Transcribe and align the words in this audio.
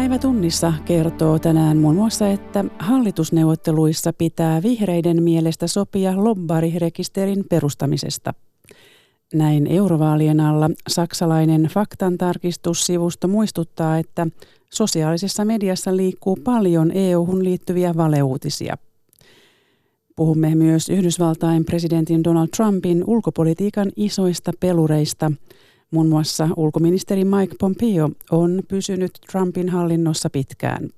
Päivä 0.00 0.18
tunnissa 0.18 0.72
kertoo 0.84 1.38
tänään 1.38 1.76
muun 1.76 1.94
muassa, 1.94 2.28
että 2.28 2.64
hallitusneuvotteluissa 2.78 4.12
pitää 4.12 4.62
vihreiden 4.62 5.22
mielestä 5.22 5.66
sopia 5.66 6.24
lobbarirekisterin 6.24 7.44
perustamisesta. 7.50 8.34
Näin 9.34 9.66
eurovaalien 9.66 10.40
alla 10.40 10.70
saksalainen 10.88 11.62
faktantarkistussivusto 11.62 13.28
muistuttaa, 13.28 13.98
että 13.98 14.26
sosiaalisessa 14.70 15.44
mediassa 15.44 15.96
liikkuu 15.96 16.36
paljon 16.44 16.90
EU-hun 16.94 17.44
liittyviä 17.44 17.96
valeuutisia. 17.96 18.76
Puhumme 20.16 20.54
myös 20.54 20.88
Yhdysvaltain 20.88 21.64
presidentin 21.64 22.24
Donald 22.24 22.48
Trumpin 22.56 23.04
ulkopolitiikan 23.06 23.92
isoista 23.96 24.52
pelureista– 24.60 25.32
Muun 25.92 26.08
muassa 26.08 26.48
ulkoministeri 26.56 27.24
Mike 27.24 27.54
Pompeo 27.60 28.10
on 28.30 28.62
pysynyt 28.68 29.10
Trumpin 29.30 29.68
hallinnossa 29.68 30.30
pitkään. 30.30 30.88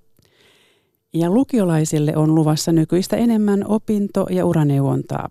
Ja 1.15 1.31
lukiolaisille 1.31 2.17
on 2.17 2.35
luvassa 2.35 2.73
nykyistä 2.73 3.17
enemmän 3.17 3.65
opinto- 3.69 4.27
ja 4.31 4.47
uraneuvontaa. 4.47 5.29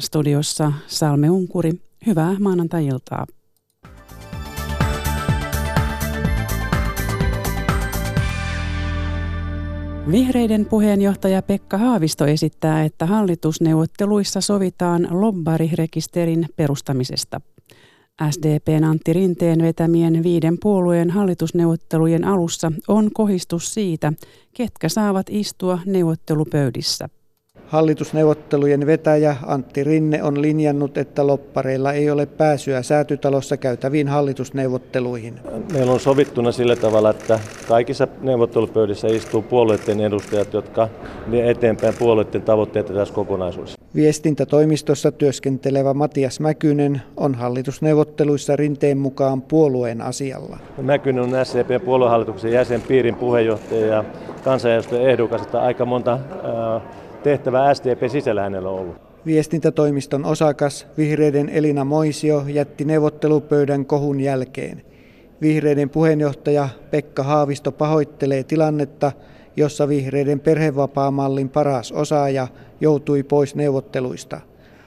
Studiossa 0.00 0.72
Salme 0.86 1.30
Unkuri, 1.30 1.72
hyvää 2.06 2.36
maanantai-iltaa. 2.40 3.26
Vihreiden 10.10 10.66
puheenjohtaja 10.66 11.42
Pekka 11.42 11.78
Haavisto 11.78 12.26
esittää, 12.26 12.84
että 12.84 13.06
hallitusneuvotteluissa 13.06 14.40
sovitaan 14.40 15.08
lobbarirekisterin 15.10 16.46
perustamisesta– 16.56 17.40
SDPn 18.30 18.84
Antti 18.84 19.12
Rinteen 19.12 19.62
vetämien 19.62 20.22
viiden 20.22 20.58
puolueen 20.62 21.10
hallitusneuvottelujen 21.10 22.24
alussa 22.24 22.72
on 22.88 23.10
kohistus 23.14 23.74
siitä, 23.74 24.12
ketkä 24.54 24.88
saavat 24.88 25.26
istua 25.30 25.78
neuvottelupöydissä. 25.86 27.08
Hallitusneuvottelujen 27.66 28.86
vetäjä 28.86 29.36
Antti 29.46 29.84
Rinne 29.84 30.22
on 30.22 30.42
linjannut, 30.42 30.98
että 30.98 31.26
loppareilla 31.26 31.92
ei 31.92 32.10
ole 32.10 32.26
pääsyä 32.26 32.82
säätytalossa 32.82 33.56
käytäviin 33.56 34.08
hallitusneuvotteluihin. 34.08 35.34
Meillä 35.72 35.92
on 35.92 36.00
sovittuna 36.00 36.52
sillä 36.52 36.76
tavalla, 36.76 37.10
että 37.10 37.40
kaikissa 37.68 38.08
neuvottelupöydissä 38.20 39.08
istuu 39.08 39.42
puolueiden 39.42 40.00
edustajat, 40.00 40.52
jotka 40.52 40.88
vie 41.30 41.50
eteenpäin 41.50 41.94
puolueiden 41.98 42.42
tavoitteita 42.42 42.92
tässä 42.92 43.14
kokonaisuudessa. 43.14 43.78
Viestintätoimistossa 43.94 45.12
työskentelevä 45.12 45.94
Matias 45.94 46.40
Mäkynen 46.40 47.02
on 47.16 47.34
hallitusneuvotteluissa 47.34 48.56
rinteen 48.56 48.98
mukaan 48.98 49.42
puolueen 49.42 50.02
asialla. 50.02 50.58
Mäkynen 50.82 51.22
on 51.22 51.46
SCP 51.46 51.84
puoluehallituksen 51.84 52.52
jäsen, 52.52 52.82
piirin 52.82 53.14
puheenjohtaja 53.14 53.86
ja 53.86 54.04
kansanedustajan 54.44 55.10
ehdokas, 55.10 55.42
että 55.42 55.60
aika 55.60 55.84
monta 55.84 56.12
äh, 56.12 56.82
tehtävää 57.26 57.74
SDP 57.74 58.08
sisällä 58.08 58.42
hänellä 58.42 58.68
on 58.68 58.80
ollut. 58.80 58.96
Viestintätoimiston 59.26 60.24
osakas 60.24 60.86
vihreiden 60.98 61.48
Elina 61.48 61.84
Moisio 61.84 62.44
jätti 62.48 62.84
neuvottelupöydän 62.84 63.86
kohun 63.86 64.20
jälkeen. 64.20 64.82
Vihreiden 65.40 65.90
puheenjohtaja 65.90 66.68
Pekka 66.90 67.22
Haavisto 67.22 67.72
pahoittelee 67.72 68.44
tilannetta, 68.44 69.12
jossa 69.56 69.88
vihreiden 69.88 70.40
perhevapaamallin 70.40 71.48
paras 71.48 71.92
osaaja 71.92 72.48
joutui 72.80 73.22
pois 73.22 73.54
neuvotteluista. 73.54 74.40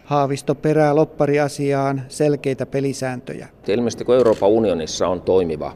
Haavisto 0.03 0.55
perää 0.55 0.95
loppariasiaan 0.95 2.01
selkeitä 2.07 2.65
pelisääntöjä. 2.65 3.47
Ilmeisesti 3.67 4.05
kun 4.05 4.15
Euroopan 4.15 4.49
unionissa 4.49 5.07
on 5.07 5.21
toimiva 5.21 5.73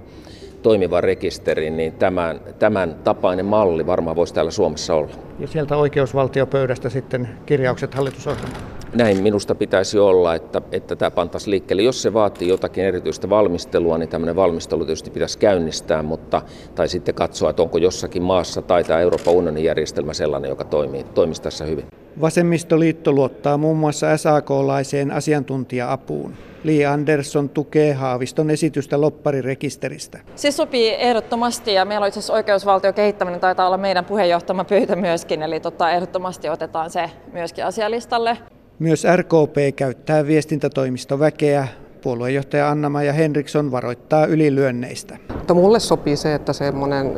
toimiva 0.64 1.02
rekisteri, 1.02 1.70
niin 1.70 1.94
tämän, 1.94 2.40
tämän 2.60 2.96
tapainen 3.04 3.46
malli 3.46 3.86
varmaan 3.86 4.16
voisi 4.16 4.34
täällä 4.34 4.52
Suomessa 4.52 4.96
olla. 4.96 5.14
Ja 5.40 5.48
sieltä 5.48 5.78
oikeusvaltiopöydästä 5.78 6.90
sitten 6.90 7.30
kirjaukset 7.46 7.96
hallitusohjelmaan? 7.96 8.73
Näin 8.96 9.24
minusta 9.24 9.56
pitäisi 9.56 10.00
olla, 10.00 10.36
että, 10.36 10.62
että 10.72 10.96
tämä 10.96 11.12
pantaisi 11.12 11.50
liikkeelle. 11.50 11.82
Jos 11.82 12.02
se 12.02 12.14
vaatii 12.14 12.48
jotakin 12.48 12.84
erityistä 12.84 13.30
valmistelua, 13.30 13.98
niin 13.98 14.10
tämmöinen 14.10 14.36
valmistelu 14.36 14.86
tietysti 14.86 15.10
pitäisi 15.10 15.38
käynnistää, 15.38 16.04
mutta, 16.04 16.42
tai 16.76 16.88
sitten 16.88 17.16
katsoa, 17.16 17.50
että 17.50 17.62
onko 17.62 17.78
jossakin 17.78 18.24
maassa 18.24 18.62
tai 18.62 18.84
tämä 18.84 19.00
Euroopan 19.00 19.34
unionin 19.34 19.64
järjestelmä 19.64 20.14
sellainen, 20.14 20.50
joka 20.50 20.64
toimii, 20.64 21.04
toimisi 21.04 21.42
tässä 21.42 21.66
hyvin. 21.66 21.86
Vasemmistoliitto 22.22 23.12
luottaa 23.12 23.58
muun 23.58 23.78
muassa 23.78 24.18
SAK-laiseen 24.18 25.12
asiantuntija-apuun. 25.12 26.34
Li 26.64 26.86
Andersson 26.86 27.50
tukee 27.50 27.94
Haaviston 27.94 28.50
esitystä 28.50 29.02
lopparirekisteristä. 29.02 30.20
Se 30.36 30.52
sopii 30.52 30.94
ehdottomasti 30.94 31.74
ja 31.74 31.86
meillä 31.86 32.04
on 32.04 32.08
itse 32.08 32.20
asiassa 32.20 32.34
oikeusvaltiokehittäminen 32.34 33.40
taitaa 33.40 33.68
olla 33.68 33.78
meidän 33.78 34.06
puheenjohtama 34.06 34.64
pöytä 34.64 34.96
myöskin, 34.96 35.42
eli 35.42 35.60
tota, 35.60 35.92
ehdottomasti 35.92 36.50
otetaan 36.50 36.90
se 36.90 37.10
myöskin 37.32 37.66
asialistalle. 37.66 38.38
Myös 38.84 39.04
RKP 39.16 39.76
käyttää 39.76 40.28
viestintätoimistoväkeä. 40.28 41.68
Puoluejohtaja 42.02 42.70
Anna-Maja 42.70 43.14
Henriksson 43.14 43.72
varoittaa 43.72 44.26
ylilyönneistä. 44.26 45.18
Mutta 45.34 45.54
mulle 45.54 45.80
sopii 45.80 46.16
se, 46.16 46.36
että 46.36 46.54
semmoinen 46.54 47.12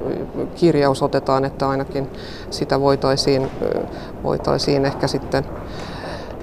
kirjaus 0.56 1.04
otetaan, 1.04 1.46
että 1.46 1.70
ainakin 1.70 2.08
sitä 2.50 2.80
voitaisiin, 2.80 3.48
voitaisiin 4.24 4.86
ehkä 4.86 5.08
sitten 5.08 5.46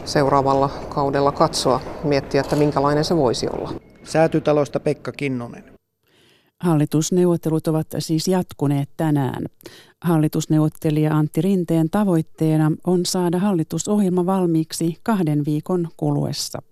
seuraavalla 0.05 0.71
kaudella 0.89 1.33
katsoa, 1.33 1.81
miettiä, 2.05 2.41
että 2.41 2.57
minkälainen 2.57 3.05
se 3.05 3.17
voisi 3.17 3.49
olla. 3.49 3.73
Säätytalosta 4.05 4.81
Pekka 4.81 5.13
Kinnunen. 5.13 5.65
Hallitusneuvottelut 6.63 7.67
ovat 7.67 7.87
siis 7.99 8.29
jatkuneet 8.29 8.89
tänään. 8.97 9.47
Hallitusneuvottelija 10.01 11.17
Antti 11.17 11.43
Rinteen 11.43 11.91
tavoitteena 11.91 12.73
on 12.87 13.07
saada 13.07 13.39
hallitusohjelma 13.39 14.27
valmiiksi 14.27 14.97
kahden 15.03 15.45
viikon 15.45 15.89
kuluessa. 15.97 16.63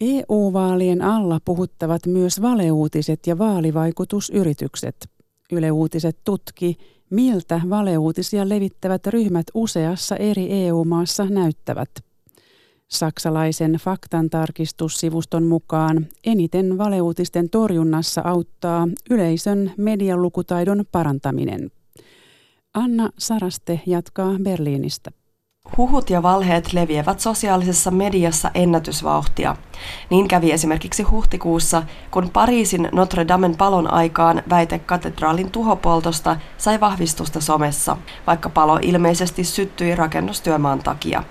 EU-vaalien 0.00 1.02
alla 1.02 1.40
puhuttavat 1.44 2.06
myös 2.06 2.42
valeuutiset 2.42 3.26
ja 3.26 3.38
vaalivaikutusyritykset. 3.38 5.10
Yle 5.52 5.70
Uutiset 5.70 6.18
tutki, 6.24 6.76
miltä 7.10 7.60
valeuutisia 7.70 8.48
levittävät 8.48 9.06
ryhmät 9.06 9.46
useassa 9.54 10.16
eri 10.16 10.52
EU-maassa 10.52 11.24
näyttävät. 11.24 11.90
Saksalaisen 12.92 13.72
faktantarkistussivuston 13.72 15.44
mukaan 15.44 16.06
eniten 16.24 16.78
valeuutisten 16.78 17.50
torjunnassa 17.50 18.22
auttaa 18.24 18.88
yleisön 19.10 19.72
medialukutaidon 19.76 20.84
parantaminen. 20.92 21.70
Anna 22.74 23.10
Saraste 23.18 23.80
jatkaa 23.86 24.32
Berliinistä. 24.42 25.10
Huhut 25.76 26.10
ja 26.10 26.22
valheet 26.22 26.72
leviävät 26.72 27.20
sosiaalisessa 27.20 27.90
mediassa 27.90 28.50
ennätysvauhtia. 28.54 29.56
Niin 30.10 30.28
kävi 30.28 30.52
esimerkiksi 30.52 31.02
huhtikuussa, 31.02 31.82
kun 32.10 32.30
Pariisin 32.32 32.88
Notre 32.92 33.28
Damen 33.28 33.56
palon 33.56 33.92
aikaan 33.92 34.42
väite 34.50 34.78
katedraalin 34.78 35.50
tuhopoltosta 35.50 36.36
sai 36.58 36.80
vahvistusta 36.80 37.40
somessa, 37.40 37.96
vaikka 38.26 38.48
palo 38.48 38.78
ilmeisesti 38.82 39.44
syttyi 39.44 39.94
rakennustyömaan 39.94 40.78
takia. 40.78 41.24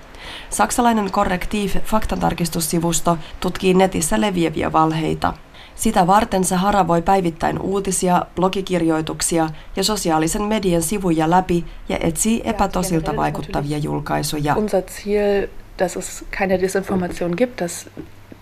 Saksalainen 0.50 1.12
Korrektiiv 1.12 1.72
faktantarkistussivusto 1.84 3.17
tutkii 3.40 3.73
netissä 3.73 4.22
leviäviä 4.22 4.72
valheita. 4.72 5.34
Sitä 5.75 6.07
varten 6.07 6.44
se 6.44 6.56
haravoi 6.56 7.01
päivittäin 7.01 7.59
uutisia, 7.59 8.25
blogikirjoituksia 8.35 9.50
ja 9.75 9.84
sosiaalisen 9.84 10.44
median 10.44 10.81
sivuja 10.81 11.29
läpi 11.29 11.66
ja 11.90 11.97
etsii 12.01 12.41
epätosilta 12.44 13.16
vaikuttavia 13.16 13.78
julkaisuja. 13.78 14.56
Unser 14.56 14.84
Ziel, 14.84 15.47
dass 15.79 15.97
es 15.97 16.25
keine 16.40 16.61
Desinformation 16.61 17.34
gibt, 17.37 17.61
dass 17.61 17.90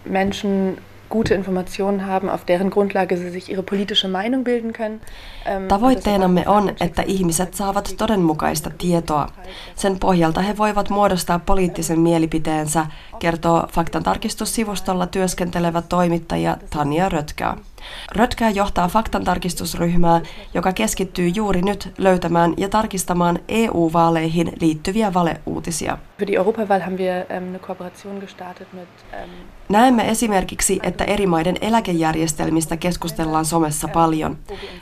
Menschen 0.06 0.78
gute 1.10 1.36
Informationen 1.36 2.06
haben, 2.08 2.30
auf 2.30 2.46
deren 2.46 2.70
Grundlage 2.70 3.18
sie 3.18 3.30
sich 3.30 3.50
ihre 3.50 3.64
politische 3.64 4.08
Meinung 4.08 4.44
bilden 4.44 4.74
können. 4.74 5.02
Ähm, 5.46 5.68
Tavoitteenamme 5.68 6.44
on, 6.48 6.70
että 6.82 7.02
ihmiset 7.02 7.54
saavat 7.54 7.94
todenmukaista 7.98 8.72
tietoa. 8.78 9.28
Sen 9.76 10.00
pohjalta 10.00 10.42
he 10.42 10.58
voivat 10.58 10.90
muodostaa 10.90 11.40
poliittisen 11.40 12.00
mielipiteensä, 12.00 12.86
kertoo 13.20 13.68
faktantarkistussivustolla 13.72 15.08
työskentelevä 15.08 15.82
toimittaja 15.82 16.58
Tanja 16.70 17.10
Rötkää. 17.10 17.58
Rötkää 18.12 18.50
johtaa 18.50 18.88
faktantarkistusryhmää, 18.88 20.22
joka 20.54 20.74
keskittyy 20.74 21.28
juuri 21.28 21.62
nyt 21.62 21.94
löytämään 21.98 22.54
ja 22.58 22.70
tarkistamaan 22.70 23.40
EU-vaaleihin 23.48 24.54
liittyviä 24.62 25.14
valeuutisia. 25.14 25.98
Ähm, 26.22 26.32
ähm, 29.14 29.30
Näemme 29.70 30.10
esimerkiksi, 30.10 30.80
että 30.84 31.04
eri 31.04 31.28
maiden 31.28 31.58
eläkejärjestelmistä 31.62 32.78
keskustellaan 32.78 33.46
somessa 33.46 33.88
paljon. 33.88 34.38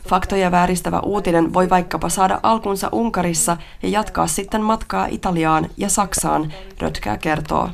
Faktoja 0.09 0.51
vääristävä 0.51 0.99
uutinen 0.99 1.53
voi 1.53 1.69
vaikkapa 1.69 2.09
saada 2.09 2.39
alkunsa 2.43 2.89
Unkarissa 2.91 3.57
ja 3.83 3.89
jatkaa 3.89 4.27
sitten 4.27 4.61
matkaa 4.61 5.05
Italiaan 5.05 5.69
ja 5.77 5.89
Saksaan, 5.89 6.53
Rötkää 6.79 7.17
kertoo. 7.17 7.69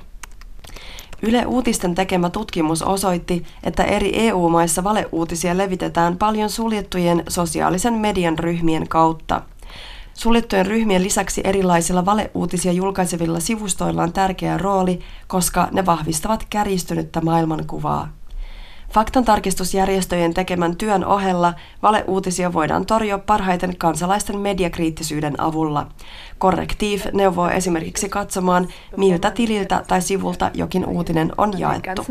Yle 1.21 1.45
Uutisten 1.45 1.95
tekemä 1.95 2.29
tutkimus 2.29 2.83
osoitti, 2.83 3.45
että 3.63 3.83
eri 3.83 4.11
EU-maissa 4.27 4.83
valeuutisia 4.83 5.57
levitetään 5.57 6.17
paljon 6.17 6.49
suljettujen 6.49 7.23
sosiaalisen 7.29 7.93
median 7.93 8.39
ryhmien 8.39 8.87
kautta. 8.87 9.41
Suljettujen 10.21 10.65
ryhmien 10.65 11.03
lisäksi 11.03 11.41
erilaisilla 11.43 12.05
valeuutisia 12.05 12.71
julkaisevilla 12.71 13.39
sivustoilla 13.39 14.03
on 14.03 14.13
tärkeä 14.13 14.57
rooli, 14.57 14.99
koska 15.27 15.67
ne 15.71 15.85
vahvistavat 15.85 16.45
kärjistynyttä 16.49 17.21
maailmankuvaa. 17.21 18.09
Faktantarkistusjärjestöjen 18.91 20.33
tekemän 20.33 20.75
työn 20.75 21.05
ohella 21.05 21.53
valeuutisia 21.81 22.53
voidaan 22.53 22.85
torjua 22.85 23.17
parhaiten 23.17 23.77
kansalaisten 23.77 24.39
mediakriittisyyden 24.39 25.41
avulla. 25.41 25.87
Korrektiiv 26.37 27.01
neuvoo 27.13 27.49
esimerkiksi 27.49 28.09
katsomaan, 28.09 28.67
miltä 28.97 29.31
tililtä 29.31 29.83
tai 29.87 30.01
sivulta 30.01 30.51
jokin 30.53 30.85
uutinen 30.85 31.31
on 31.37 31.59
jaettu. 31.59 32.05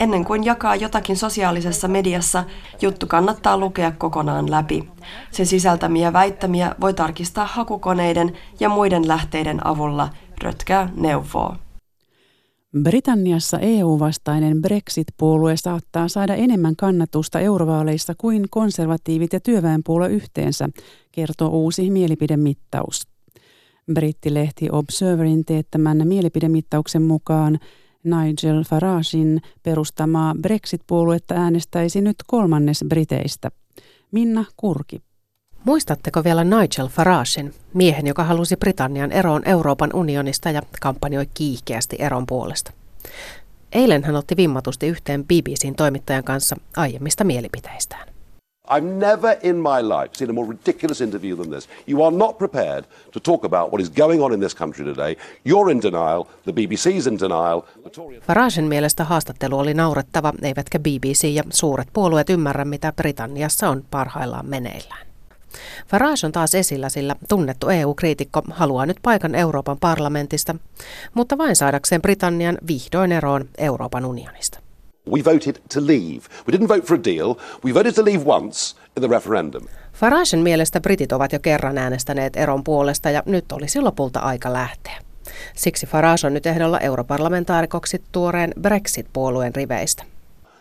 Ennen 0.00 0.24
kuin 0.24 0.44
jakaa 0.44 0.76
jotakin 0.76 1.16
sosiaalisessa 1.16 1.88
mediassa, 1.88 2.44
juttu 2.82 3.06
kannattaa 3.06 3.58
lukea 3.58 3.90
kokonaan 3.90 4.50
läpi. 4.50 4.88
Sen 5.30 5.46
sisältämiä 5.46 6.12
väittämiä 6.12 6.74
voi 6.80 6.94
tarkistaa 6.94 7.46
hakukoneiden 7.46 8.32
ja 8.60 8.68
muiden 8.68 9.08
lähteiden 9.08 9.66
avulla, 9.66 10.08
Rötkää 10.42 10.88
neuvoo. 10.96 11.56
Britanniassa 12.82 13.58
EU-vastainen 13.58 14.62
Brexit-puolue 14.62 15.56
saattaa 15.56 16.08
saada 16.08 16.34
enemmän 16.34 16.76
kannatusta 16.76 17.40
eurovaaleissa 17.40 18.14
kuin 18.18 18.44
konservatiivit 18.50 19.32
ja 19.32 19.40
työväenpuolue 19.40 20.08
yhteensä, 20.08 20.68
kertoo 21.12 21.48
uusi 21.48 21.90
mielipidemittaus. 21.90 23.02
Brittilehti 23.92 24.68
Observerin 24.70 25.44
teettämän 25.44 26.08
mielipidemittauksen 26.08 27.02
mukaan 27.02 27.58
Nigel 28.06 28.64
Faragein 28.64 29.40
perustamaa 29.62 30.34
Brexit-puoluetta 30.42 31.34
äänestäisi 31.34 32.00
nyt 32.00 32.16
kolmannes 32.26 32.84
Briteistä. 32.88 33.50
Minna 34.12 34.44
Kurki. 34.56 35.02
Muistatteko 35.64 36.24
vielä 36.24 36.44
Nigel 36.44 36.88
Faragein, 36.88 37.54
miehen, 37.74 38.06
joka 38.06 38.24
halusi 38.24 38.56
Britannian 38.56 39.12
eroon 39.12 39.42
Euroopan 39.44 39.90
unionista 39.94 40.50
ja 40.50 40.62
kampanjoi 40.80 41.26
kiihkeästi 41.34 41.96
eron 41.98 42.26
puolesta? 42.26 42.72
Eilen 43.72 44.04
hän 44.04 44.16
otti 44.16 44.36
vimmatusti 44.36 44.86
yhteen 44.86 45.24
BBCn 45.24 45.74
toimittajan 45.76 46.24
kanssa 46.24 46.56
aiemmista 46.76 47.24
mielipiteistään. 47.24 48.15
I've 48.68 48.84
never 48.84 49.38
in 49.42 49.56
my 49.56 49.80
life 49.80 50.10
seen 50.12 50.30
a 50.30 50.32
more 50.32 50.48
ridiculous 50.48 51.00
interview 51.00 51.36
than 51.36 51.50
this. 51.50 51.68
You 51.86 52.04
are 52.04 52.16
not 52.16 52.38
prepared 52.38 52.84
to 53.12 53.20
talk 53.20 53.44
about 53.44 53.72
what 53.72 53.80
is 53.80 53.90
going 53.90 54.22
on 54.22 54.32
in 54.32 54.40
this 54.40 54.56
country 54.56 54.84
today. 54.84 55.16
You're 55.48 55.70
in 55.72 55.82
denial, 55.82 56.24
the 56.44 56.52
BBC's 56.52 57.06
in 57.06 57.18
denial. 57.18 57.62
Faragen 58.26 58.64
mielestä 58.64 59.04
haastattelu 59.04 59.58
oli 59.58 59.74
naurettava, 59.74 60.32
eivätkä 60.42 60.78
BBC 60.78 61.24
ja 61.24 61.42
suuret 61.50 61.88
puolueet 61.92 62.30
ymmärrä, 62.30 62.64
mitä 62.64 62.92
Britanniassa 62.92 63.68
on 63.68 63.84
parhaillaan 63.90 64.46
meneillään. 64.46 65.06
Farage 65.88 66.26
on 66.26 66.32
taas 66.32 66.54
esillä, 66.54 66.88
sillä 66.88 67.16
tunnettu 67.28 67.68
EU-kriitikko 67.68 68.42
haluaa 68.50 68.86
nyt 68.86 68.96
paikan 69.02 69.34
Euroopan 69.34 69.78
parlamentista, 69.80 70.54
mutta 71.14 71.38
vain 71.38 71.56
saadakseen 71.56 72.02
Britannian 72.02 72.58
vihdoin 72.68 73.12
eroon 73.12 73.48
Euroopan 73.58 74.04
unionista. 74.04 74.65
We 75.10 75.24
voted 75.24 75.56
to 75.74 75.80
leave. 75.86 76.20
We 76.46 76.52
didn't 76.56 76.68
vote 76.68 76.86
for 76.86 76.96
a 76.96 77.04
deal. 77.04 77.34
We 77.64 77.74
voted 77.74 77.94
to 77.94 78.04
leave 78.04 78.24
once 78.24 78.76
in 78.96 79.02
the 79.02 79.08
referendum. 79.08 79.62
Faragen 79.92 80.38
mielestä 80.38 80.80
britit 80.80 81.12
ovat 81.12 81.32
jo 81.32 81.38
kerran 81.38 81.78
äänestäneet 81.78 82.36
eron 82.36 82.64
puolesta 82.64 83.10
ja 83.10 83.22
nyt 83.26 83.52
olisi 83.52 83.80
lopulta 83.80 84.20
aika 84.20 84.52
lähteä. 84.52 84.98
Siksi 85.54 85.86
Farage 85.86 86.26
on 86.26 86.34
nyt 86.34 86.46
ehdolla 86.46 86.80
europarlamentaarikoksi 86.80 88.02
tuoreen 88.12 88.54
Brexit-puolueen 88.60 89.54
riveistä. 89.54 90.02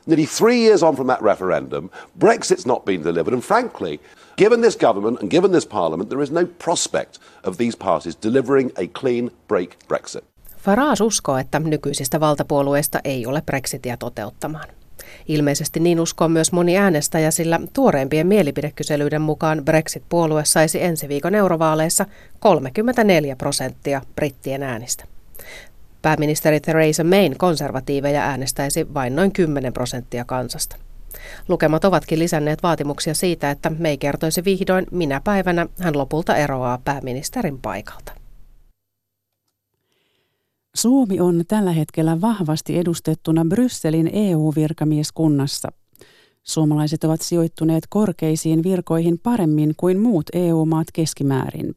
Nearly 0.06 0.26
three 0.38 0.66
years 0.66 0.84
on 0.84 0.96
from 0.96 1.08
that 1.08 1.22
referendum, 1.22 1.90
Brexit's 2.20 2.66
not 2.66 2.86
been 2.86 3.04
delivered, 3.04 3.34
and 3.34 3.44
frankly, 3.44 4.00
given 4.38 4.62
this 4.62 4.78
government 4.78 5.22
and 5.22 5.32
given 5.32 5.52
this 5.52 5.66
parliament, 5.66 6.10
there 6.10 6.24
is 6.24 6.32
no 6.32 6.46
prospect 6.64 7.18
of 7.44 7.58
these 7.58 7.78
parties 7.78 8.18
delivering 8.24 8.72
a 8.78 8.88
clean 9.00 9.32
break 9.48 9.76
Brexit. 9.88 10.35
Farage 10.66 11.04
uskoo, 11.04 11.38
että 11.38 11.60
nykyisistä 11.60 12.20
valtapuolueista 12.20 13.00
ei 13.04 13.26
ole 13.26 13.42
Brexitia 13.42 13.98
toteuttamaan. 13.98 14.68
Ilmeisesti 15.28 15.80
niin 15.80 16.00
uskoo 16.00 16.28
myös 16.28 16.52
moni 16.52 16.78
äänestäjä, 16.78 17.32
sillä 17.32 17.60
tuoreimpien 17.74 18.28
mielipidekyselyiden 18.28 19.22
mukaan 19.22 19.66
Brexit-puolue 19.66 20.46
saisi 20.46 20.84
ensi 20.84 21.10
viikon 21.10 21.36
eurovaaleissa 21.36 22.06
34 22.40 23.36
prosenttia 23.36 24.02
brittien 24.16 24.64
äänistä. 24.64 25.04
Pääministeri 26.02 26.60
Theresa 26.60 27.04
Mayn 27.04 27.38
konservatiiveja 27.38 28.22
äänestäisi 28.22 28.94
vain 28.94 29.16
noin 29.16 29.32
10 29.32 29.74
prosenttia 29.74 30.26
kansasta. 30.26 30.76
Lukemat 31.48 31.86
ovatkin 31.86 32.20
lisänneet 32.20 32.64
vaatimuksia 32.64 33.14
siitä, 33.14 33.52
että 33.52 33.72
May 33.80 33.98
kertoisi 33.98 34.46
vihdoin, 34.46 34.86
minä 34.92 35.22
päivänä 35.24 35.68
hän 35.80 35.98
lopulta 35.98 36.36
eroaa 36.36 36.80
pääministerin 36.86 37.60
paikalta. 37.62 38.25
Suomi 40.76 41.20
on 41.20 41.44
tällä 41.48 41.72
hetkellä 41.72 42.22
vahvasti 42.22 42.78
edustettuna 42.78 43.46
Brysselin 43.46 44.10
EU-virkamieskunnassa. 44.14 45.70
Suomalaiset 46.44 47.04
ovat 47.04 47.22
sijoittuneet 47.22 47.84
korkeisiin 47.90 48.64
virkoihin 48.64 49.20
paremmin 49.20 49.74
kuin 49.78 50.00
muut 50.00 50.26
EU-maat 50.34 50.88
keskimäärin. 50.94 51.76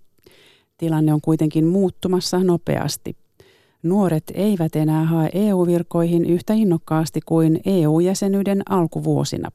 Tilanne 0.79 1.15
on 1.15 1.21
kuitenkin 1.21 1.67
muuttumassa 1.67 2.39
nopeasti. 2.39 3.17
Nuoret 3.83 4.25
eivät 4.35 4.77
enää 4.77 5.05
hae 5.05 5.31
EU-virkoihin 5.33 6.25
yhtä 6.25 6.55
innokkaasti 6.55 7.21
kuin 7.27 7.61
EU-jäsenyyden 7.65 8.63
alkuvuosina. 8.69 9.51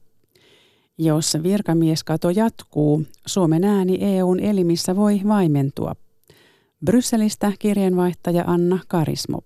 Jos 0.98 1.38
virkamieskato 1.42 2.30
jatkuu, 2.30 3.02
Suomen 3.26 3.64
ääni 3.64 3.98
EUn 4.00 4.40
elimissä 4.40 4.96
voi 4.96 5.20
vaimentua. 5.28 5.94
Brysselistä 6.84 7.52
kirjeenvaihtaja 7.58 8.44
Anna 8.46 8.78
Karismo. 8.88 9.40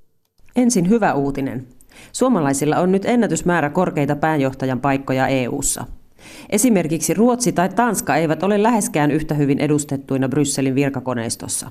Ensin 0.56 0.88
hyvä 0.88 1.14
uutinen. 1.14 1.67
Suomalaisilla 2.12 2.76
on 2.76 2.93
nyt 2.93 3.05
ennätysmäärä 3.05 3.70
korkeita 3.70 4.17
pääjohtajan 4.17 4.81
paikkoja 4.81 5.26
EU:ssa. 5.26 5.85
Esimerkiksi 6.50 7.14
Ruotsi 7.14 7.52
tai 7.52 7.69
Tanska 7.69 8.17
eivät 8.17 8.43
ole 8.43 8.62
läheskään 8.62 9.11
yhtä 9.11 9.35
hyvin 9.35 9.58
edustettuina 9.58 10.29
Brysselin 10.29 10.75
virkakoneistossa. 10.75 11.70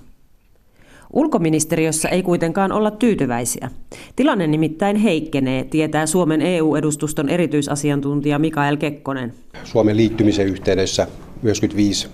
Ulkoministeriössä 1.14 2.10
ei 2.10 2.24
kuitenkaan 2.24 2.72
olla 2.72 2.92
tyytyväisiä. 2.92 3.72
Tilanne 4.16 4.48
nimittäin 4.48 4.96
heikkenee, 4.96 5.64
tietää 5.64 6.06
Suomen 6.06 6.42
EU-edustuston 6.42 7.30
erityisasiantuntija 7.30 8.40
Mikael 8.40 8.78
Kekkonen. 8.78 9.34
Suomen 9.64 9.98
liittymisen 9.98 10.48
yhteydessä 10.48 11.08
95 11.44 12.08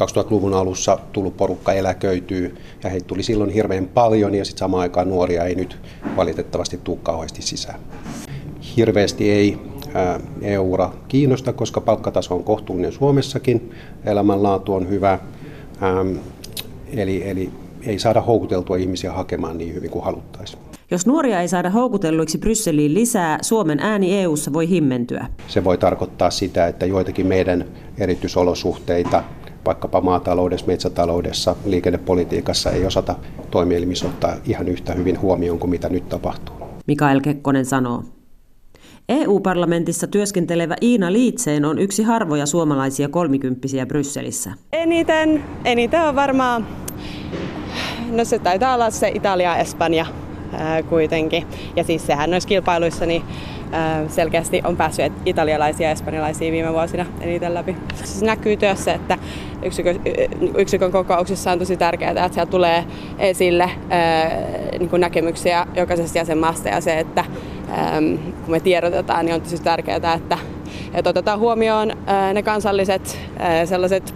2000-luvun 0.00 0.54
alussa 0.54 0.98
tullut 1.12 1.36
porukka 1.36 1.72
eläköityy 1.72 2.56
ja 2.84 2.90
heitä 2.90 3.06
tuli 3.06 3.22
silloin 3.22 3.50
hirveän 3.50 3.88
paljon 3.94 4.34
ja 4.34 4.44
sitten 4.44 4.58
samaan 4.58 4.80
aikaan 4.80 5.08
nuoria 5.08 5.44
ei 5.44 5.54
nyt 5.54 5.78
valitettavasti 6.16 6.80
tule 6.84 6.98
kauheasti 7.02 7.42
sisään. 7.42 7.80
Hirveästi 8.76 9.30
ei 9.30 9.58
EU-ura 10.42 10.92
kiinnosta, 11.08 11.52
koska 11.52 11.80
palkkataso 11.80 12.34
on 12.34 12.44
kohtuullinen 12.44 12.92
Suomessakin, 12.92 13.70
elämänlaatu 14.04 14.74
on 14.74 14.88
hyvä, 14.88 15.18
eli, 16.92 17.28
eli 17.28 17.50
ei 17.86 17.98
saada 17.98 18.20
houkuteltua 18.20 18.76
ihmisiä 18.76 19.12
hakemaan 19.12 19.58
niin 19.58 19.74
hyvin 19.74 19.90
kuin 19.90 20.04
haluttaisiin. 20.04 20.62
Jos 20.90 21.06
nuoria 21.06 21.40
ei 21.40 21.48
saada 21.48 21.70
houkutelluiksi 21.70 22.38
Brysseliin 22.38 22.94
lisää, 22.94 23.38
Suomen 23.42 23.80
ääni 23.80 24.18
EU:ssa 24.18 24.52
voi 24.52 24.68
himmentyä. 24.68 25.26
Se 25.48 25.64
voi 25.64 25.78
tarkoittaa 25.78 26.30
sitä, 26.30 26.66
että 26.66 26.86
joitakin 26.86 27.26
meidän 27.26 27.64
erityisolosuhteita 27.98 29.24
vaikkapa 29.64 30.00
maataloudessa, 30.00 30.66
metsätaloudessa, 30.66 31.56
liikennepolitiikassa 31.64 32.70
ei 32.70 32.86
osata 32.86 33.14
toimielimissä 33.50 34.06
ottaa 34.06 34.36
ihan 34.44 34.68
yhtä 34.68 34.92
hyvin 34.92 35.20
huomioon 35.20 35.58
kuin 35.58 35.70
mitä 35.70 35.88
nyt 35.88 36.08
tapahtuu. 36.08 36.56
Mikael 36.86 37.20
Kekkonen 37.20 37.64
sanoo. 37.64 38.02
EU-parlamentissa 39.08 40.06
työskentelevä 40.06 40.76
Iina 40.82 41.12
Liitseen 41.12 41.64
on 41.64 41.78
yksi 41.78 42.02
harvoja 42.02 42.46
suomalaisia 42.46 43.08
kolmikymppisiä 43.08 43.86
Brysselissä. 43.86 44.52
Eniten, 44.72 45.44
eniten 45.64 46.02
on 46.02 46.14
varmaan, 46.14 46.66
no 48.10 48.24
se 48.24 48.38
taitaa 48.38 48.74
olla 48.74 48.90
se 48.90 49.08
Italia 49.14 49.56
Espanja 49.56 50.06
ää, 50.52 50.82
kuitenkin. 50.82 51.46
Ja 51.76 51.84
siis 51.84 52.06
sehän 52.06 52.30
noissa 52.30 52.48
kilpailuissa 52.48 53.06
niin 53.06 53.22
selkeästi 54.08 54.60
on 54.64 54.76
päässyt 54.76 55.12
italialaisia 55.26 55.86
ja 55.86 55.92
espanjalaisia 55.92 56.52
viime 56.52 56.72
vuosina 56.72 57.06
eniten 57.20 57.54
läpi. 57.54 57.76
Se 57.94 58.26
näkyy 58.26 58.56
työssä, 58.56 58.92
että 58.92 59.18
yksikön, 59.62 60.00
yksikön 60.58 60.92
kokouksissa 60.92 61.52
on 61.52 61.58
tosi 61.58 61.76
tärkeää, 61.76 62.10
että 62.10 62.28
siellä 62.28 62.50
tulee 62.50 62.84
esille 63.18 63.70
niin 64.78 64.88
kuin 64.88 65.00
näkemyksiä 65.00 65.66
jokaisesta 65.76 66.18
jäsenmaasta 66.18 66.68
ja 66.68 66.80
se, 66.80 66.98
että 66.98 67.24
kun 68.44 68.50
me 68.50 68.60
tiedotetaan, 68.60 69.26
niin 69.26 69.34
on 69.34 69.40
tosi 69.40 69.62
tärkeää, 69.62 69.96
että, 69.96 70.38
että 70.94 71.10
otetaan 71.10 71.38
huomioon 71.38 71.92
ne 72.34 72.42
kansalliset 72.42 73.18
sellaiset 73.64 74.14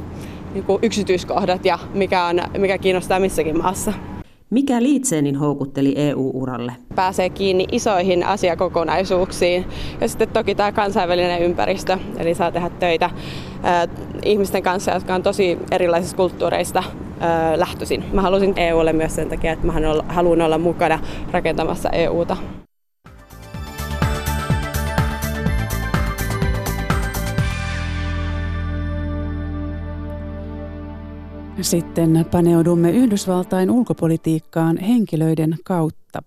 niin 0.55 0.65
kuin 0.65 0.79
yksityiskohdat 0.83 1.65
ja 1.65 1.79
mikä, 1.95 2.25
on, 2.25 2.41
mikä 2.59 2.79
kiinnostaa 2.79 3.21
missäkin 3.21 3.59
maassa. 3.59 3.93
Mikä 4.55 4.83
Liitseenin 4.83 5.37
houkutteli 5.37 5.95
EU-uralle? 5.97 6.73
Pääsee 6.95 7.31
kiinni 7.31 7.67
isoihin 7.73 8.27
asiakokonaisuuksiin 8.27 9.65
ja 10.01 10.09
sitten 10.09 10.29
toki 10.29 10.55
tämä 10.55 10.73
kansainvälinen 10.73 11.43
ympäristö, 11.43 11.99
eli 12.17 12.35
saa 12.35 12.53
tehdä 12.53 12.71
töitä 12.71 13.05
äh, 13.05 13.13
ihmisten 14.25 14.63
kanssa, 14.63 14.93
jotka 14.93 15.15
on 15.15 15.23
tosi 15.23 15.59
erilaisista 15.71 16.17
kulttuureista 16.17 16.79
äh, 16.79 16.89
lähtöisin. 17.57 18.05
Mä 18.13 18.23
halusin 18.23 18.55
EUlle 18.57 18.93
myös 18.93 19.15
sen 19.15 19.29
takia, 19.29 19.53
että 19.53 19.67
mä 19.67 19.73
haluan 20.09 20.43
olla 20.43 20.59
mukana 20.59 20.99
rakentamassa 21.33 21.91
EUta. 21.91 22.37
Sitten 31.61 32.27
paneudumme 32.31 32.91
Yhdysvaltain 32.91 33.71
ulkopolitiikkaan 33.71 34.79
henkilöiden 34.79 35.57
kautta. 35.65 36.23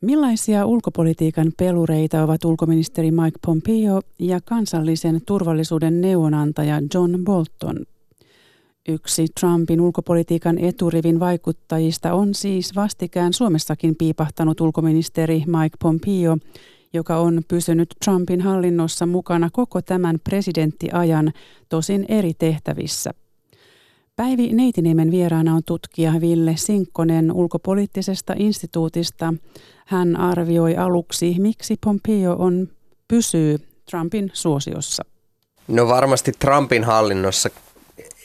Millaisia 0.00 0.66
ulkopolitiikan 0.66 1.52
pelureita 1.58 2.22
ovat 2.22 2.44
ulkoministeri 2.44 3.10
Mike 3.10 3.38
Pompeo 3.46 4.00
ja 4.18 4.40
kansallisen 4.44 5.20
turvallisuuden 5.26 6.00
neuvonantaja 6.00 6.80
John 6.94 7.24
Bolton? 7.24 7.86
Yksi 8.88 9.26
Trumpin 9.40 9.80
ulkopolitiikan 9.80 10.58
eturivin 10.58 11.20
vaikuttajista 11.20 12.14
on 12.14 12.34
siis 12.34 12.76
vastikään 12.76 13.32
Suomessakin 13.32 13.96
piipahtanut 13.96 14.60
ulkoministeri 14.60 15.44
Mike 15.46 15.76
Pompeo, 15.82 16.36
joka 16.92 17.16
on 17.16 17.42
pysynyt 17.48 17.94
Trumpin 18.04 18.40
hallinnossa 18.40 19.06
mukana 19.06 19.48
koko 19.52 19.82
tämän 19.82 20.18
presidenttiajan, 20.24 21.32
tosin 21.68 22.04
eri 22.08 22.34
tehtävissä. 22.38 23.10
Päivi 24.16 24.52
Neitiniemen 24.52 25.10
vieraana 25.10 25.54
on 25.54 25.62
tutkija 25.66 26.12
Ville 26.20 26.56
Sinkkonen 26.56 27.32
ulkopoliittisesta 27.32 28.34
instituutista. 28.38 29.34
Hän 29.86 30.16
arvioi 30.16 30.76
aluksi, 30.76 31.36
miksi 31.38 31.76
Pompeo 31.84 32.36
on, 32.38 32.68
pysyy 33.08 33.58
Trumpin 33.90 34.30
suosiossa. 34.32 35.04
No 35.68 35.88
varmasti 35.88 36.32
Trumpin 36.38 36.84
hallinnossa 36.84 37.50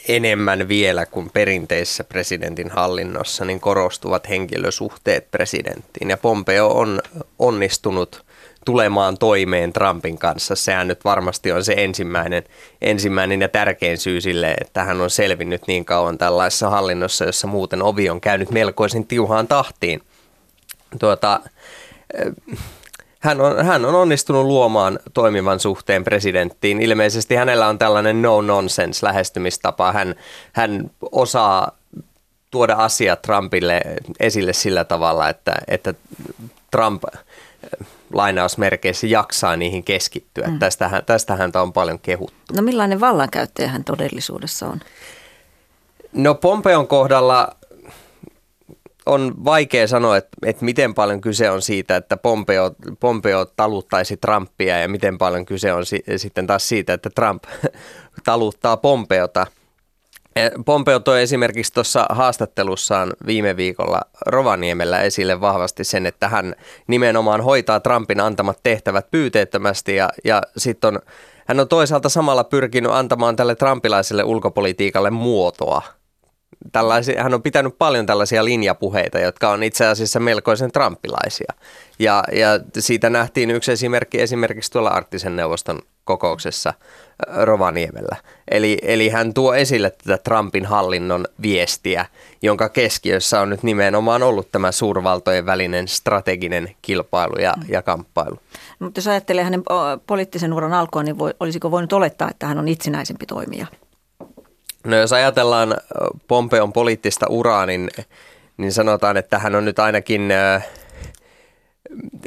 enemmän 0.08 0.68
vielä 0.68 1.06
kuin 1.06 1.30
perinteisessä 1.34 2.04
presidentin 2.04 2.72
hallinnossa, 2.72 3.46
niin 3.46 3.60
korostuvat 3.60 4.30
henkilösuhteet 4.30 5.32
presidenttiin. 5.32 6.10
Ja 6.10 6.18
Pompeo 6.18 6.68
on 6.68 7.02
onnistunut 7.40 8.25
tulemaan 8.66 9.18
toimeen 9.18 9.74
Trumpin 9.74 10.18
kanssa. 10.18 10.56
Sehän 10.56 10.88
nyt 10.88 11.06
varmasti 11.06 11.52
on 11.52 11.64
se 11.64 11.74
ensimmäinen, 11.78 12.44
ensimmäinen 12.82 13.42
ja 13.42 13.50
tärkein 13.50 13.98
syy 13.98 14.22
sille, 14.22 14.56
että 14.62 14.84
hän 14.84 15.02
on 15.02 15.10
selvinnyt 15.10 15.62
niin 15.68 15.86
kauan 15.86 16.18
tällaisessa 16.18 16.70
hallinnossa, 16.70 17.26
jossa 17.26 17.48
muuten 17.48 17.84
ovi 17.84 18.10
on 18.10 18.22
käynyt 18.22 18.52
melkoisen 18.52 19.06
tiuhaan 19.06 19.48
tahtiin. 19.48 20.02
Tuota, 21.00 21.40
eh, 22.14 22.58
hän 23.20 23.42
on, 23.42 23.66
hän 23.66 23.86
on 23.86 23.96
onnistunut 23.96 24.46
luomaan 24.46 25.00
toimivan 25.14 25.60
suhteen 25.60 26.04
presidenttiin. 26.04 26.82
Ilmeisesti 26.82 27.36
hänellä 27.36 27.68
on 27.68 27.78
tällainen 27.78 28.22
no-nonsense 28.22 29.06
lähestymistapa. 29.06 29.92
Hän, 29.92 30.16
hän 30.54 30.92
osaa 31.12 31.72
tuoda 32.52 32.76
asiat 32.76 33.22
Trumpille 33.22 33.82
esille 34.20 34.54
sillä 34.54 34.84
tavalla, 34.84 35.30
että, 35.30 35.54
että 35.68 35.94
Trump 36.72 37.04
lainausmerkeissä 38.16 39.08
jaksaa 39.08 39.56
niihin 39.56 39.84
keskittyä. 39.84 40.48
Mm. 40.48 40.60
Tästähän, 40.60 41.06
tästä 41.06 41.36
häntä 41.36 41.62
on 41.62 41.74
paljon 41.74 42.00
kehuttu. 42.00 42.54
No 42.56 42.62
millainen 42.62 43.00
vallankäyttäjä 43.00 43.68
hän 43.68 43.84
todellisuudessa 43.84 44.68
on? 44.68 44.80
No 46.14 46.36
Pompeon 46.36 46.88
kohdalla 46.88 47.56
on 49.06 49.34
vaikea 49.46 49.88
sanoa, 49.88 50.18
että, 50.18 50.30
että 50.46 50.66
miten 50.66 50.94
paljon 50.94 51.22
kyse 51.22 51.50
on 51.50 51.62
siitä, 51.62 51.96
että 51.96 52.18
Pompeo, 52.18 52.72
Pompeo 53.00 53.46
taluttaisi 53.46 54.18
Trumpia 54.18 54.80
ja 54.80 54.88
miten 54.88 55.18
paljon 55.18 55.46
kyse 55.46 55.74
on 55.74 55.86
si, 55.86 56.04
sitten 56.18 56.48
taas 56.48 56.70
siitä, 56.70 56.94
että 56.94 57.10
Trump 57.10 57.44
taluttaa 58.26 58.78
Pompeota– 58.78 59.48
Pompeo 60.66 61.00
toi 61.00 61.22
esimerkiksi 61.22 61.74
tuossa 61.74 62.06
haastattelussaan 62.10 63.14
viime 63.26 63.58
viikolla 63.58 64.02
Rovaniemellä 64.26 65.02
esille 65.02 65.42
vahvasti 65.42 65.84
sen, 65.84 66.06
että 66.06 66.28
hän 66.28 66.56
nimenomaan 66.88 67.42
hoitaa 67.42 67.80
Trumpin 67.80 68.20
antamat 68.20 68.60
tehtävät 68.64 69.12
pyyteettömästi 69.12 69.96
ja, 69.96 70.10
ja 70.24 70.42
sitten 70.58 70.88
on, 70.88 71.00
hän 71.46 71.60
on 71.60 71.68
toisaalta 71.68 72.10
samalla 72.10 72.44
pyrkinyt 72.44 72.92
antamaan 72.92 73.36
tälle 73.36 73.56
trumpilaiselle 73.56 74.24
ulkopolitiikalle 74.24 75.10
muotoa. 75.10 75.82
Tällaisia, 76.72 77.24
hän 77.24 77.34
on 77.34 77.44
pitänyt 77.44 77.78
paljon 77.78 78.06
tällaisia 78.06 78.46
linjapuheita, 78.46 79.20
jotka 79.20 79.50
on 79.50 79.64
itse 79.64 79.86
asiassa 79.86 80.20
melkoisen 80.20 80.72
trumpilaisia. 80.72 81.54
Ja, 82.00 82.24
ja 82.32 82.48
siitä 82.80 83.10
nähtiin 83.10 83.52
yksi 83.52 83.72
esimerkki 83.72 84.22
esimerkiksi 84.22 84.72
tuolla 84.72 84.90
Arktisen 84.90 85.36
neuvoston 85.36 85.80
kokouksessa 86.06 86.74
Rovaniemellä. 87.44 88.16
Eli, 88.52 88.78
eli 88.82 89.10
hän 89.10 89.34
tuo 89.34 89.54
esille 89.54 89.90
tätä 89.90 90.18
Trumpin 90.18 90.66
hallinnon 90.66 91.26
viestiä, 91.42 92.06
jonka 92.42 92.70
keskiössä 92.70 93.42
on 93.42 93.50
nyt 93.50 93.64
nimenomaan 93.64 94.24
ollut 94.24 94.52
tämä 94.52 94.72
suurvaltojen 94.72 95.46
välinen 95.46 95.88
strateginen 95.88 96.76
kilpailu 96.82 97.36
ja, 97.40 97.54
ja 97.70 97.82
kamppailu. 97.82 98.40
Mutta 98.80 98.98
jos 98.98 99.08
ajattelee 99.08 99.44
hänen 99.44 99.64
poliittisen 100.08 100.54
uran 100.54 100.74
alkua, 100.74 101.04
niin 101.04 101.18
voi, 101.18 101.34
olisiko 101.40 101.72
voinut 101.72 101.94
olettaa, 101.94 102.30
että 102.30 102.48
hän 102.48 102.60
on 102.60 102.68
itsenäisempi 102.68 103.26
toimija? 103.26 103.68
No 104.84 104.98
jos 104.98 105.14
ajatellaan 105.14 105.78
Pompeon 106.28 106.74
poliittista 106.74 107.26
uraa, 107.30 107.66
niin, 107.66 107.90
niin 108.58 108.72
sanotaan, 108.72 109.18
että 109.18 109.40
hän 109.40 109.56
on 109.56 109.66
nyt 109.66 109.80
ainakin 109.80 110.32
äh, 110.32 110.68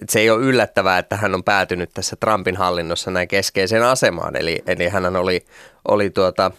se 0.08 0.20
ei 0.20 0.30
ole 0.30 0.44
yllättävää, 0.44 0.98
että 0.98 1.16
hän 1.16 1.34
on 1.34 1.44
päätynyt 1.44 1.90
tässä 1.94 2.16
Trumpin 2.16 2.56
hallinnossa 2.56 3.10
näin 3.10 3.28
keskeiseen 3.28 3.82
asemaan. 3.82 4.36
Eli, 4.36 4.62
eli 4.66 4.88
hän 4.88 5.16
oli, 5.16 5.44
oli 5.88 6.10
tuota, 6.10 6.50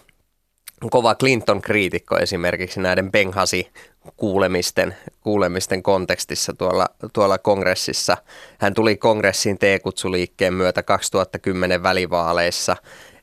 kova 0.91 1.15
Clinton-kriitikko 1.15 2.17
esimerkiksi 2.17 2.79
näiden 2.79 3.11
Benghasi 3.11 3.71
kuulemisten, 4.17 4.95
kuulemisten 5.21 5.83
kontekstissa 5.83 6.53
tuolla, 6.53 6.87
tuolla 7.13 7.37
kongressissa. 7.37 8.17
Hän 8.59 8.73
tuli 8.73 8.97
kongressiin 8.97 9.57
T-kutsuliikkeen 9.57 10.53
myötä 10.53 10.83
2010 10.83 11.83
välivaaleissa. 11.83 12.75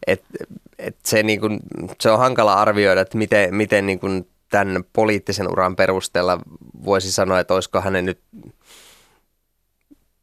Et, 0.06 0.24
et 0.78 0.96
se, 1.04 1.22
niin 1.22 1.40
se 2.00 2.10
on 2.10 2.18
hankala 2.18 2.54
arvioida, 2.54 3.00
että 3.00 3.18
miten, 3.18 3.54
miten 3.54 3.86
niin 3.86 4.00
tämän 4.50 4.84
poliittisen 4.92 5.52
uran 5.52 5.76
perusteella 5.76 6.38
voisi 6.84 7.12
sanoa, 7.12 7.40
että 7.40 7.54
olisiko 7.54 7.80
hänen 7.80 8.04
nyt 8.04 8.20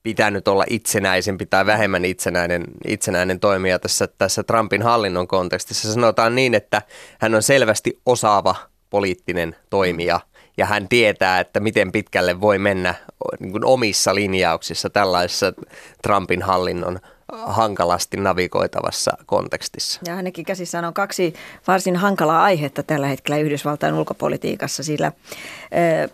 pitänyt 0.03 0.47
olla 0.47 0.63
itsenäisempi 0.69 1.45
tai 1.45 1.65
vähemmän 1.65 2.05
itsenäinen, 2.05 2.63
itsenäinen 2.87 3.39
toimija 3.39 3.79
tässä, 3.79 4.07
tässä 4.07 4.43
Trumpin 4.43 4.81
hallinnon 4.81 5.27
kontekstissa. 5.27 5.93
Sanotaan 5.93 6.35
niin, 6.35 6.53
että 6.53 6.81
hän 7.19 7.35
on 7.35 7.43
selvästi 7.43 7.99
osaava 8.05 8.55
poliittinen 8.89 9.55
toimija 9.69 10.19
ja 10.57 10.65
hän 10.65 10.87
tietää, 10.87 11.39
että 11.39 11.59
miten 11.59 11.91
pitkälle 11.91 12.41
voi 12.41 12.59
mennä 12.59 12.95
niin 13.39 13.51
kuin 13.51 13.65
omissa 13.65 14.15
linjauksissa 14.15 14.89
tällaisessa 14.89 15.53
Trumpin 16.01 16.41
hallinnon 16.41 16.99
hankalasti 17.45 18.17
navigoitavassa 18.17 19.11
kontekstissa. 19.25 19.99
Ja 20.07 20.15
hänenkin 20.15 20.45
käsissään 20.45 20.85
on 20.85 20.93
kaksi 20.93 21.33
varsin 21.67 21.95
hankalaa 21.95 22.43
aihetta 22.43 22.83
tällä 22.83 23.07
hetkellä 23.07 23.37
Yhdysvaltain 23.37 23.93
ulkopolitiikassa, 23.93 24.83
sillä 24.83 25.11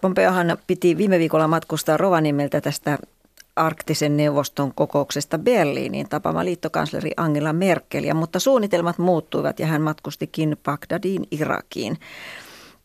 Pompeohan 0.01 0.58
piti 0.67 0.98
viime 0.98 1.19
viikolla 1.19 1.48
matkustaa 1.48 1.98
Rovaniemeltä 1.98 2.62
tästä 2.62 2.98
arktisen 3.60 4.18
neuvoston 4.18 4.74
kokouksesta 4.75 5.38
Berliiniin 5.38 6.10
tapaamaan 6.10 6.46
liittokansleri 6.46 7.12
Angela 7.18 7.54
Merkeliä, 7.54 8.13
mutta 8.13 8.39
suunnitelmat 8.39 8.98
muuttuivat 8.98 9.60
ja 9.60 9.68
hän 9.68 9.82
matkustikin 9.82 10.58
Bagdadiin 10.63 11.24
Irakiin. 11.32 11.98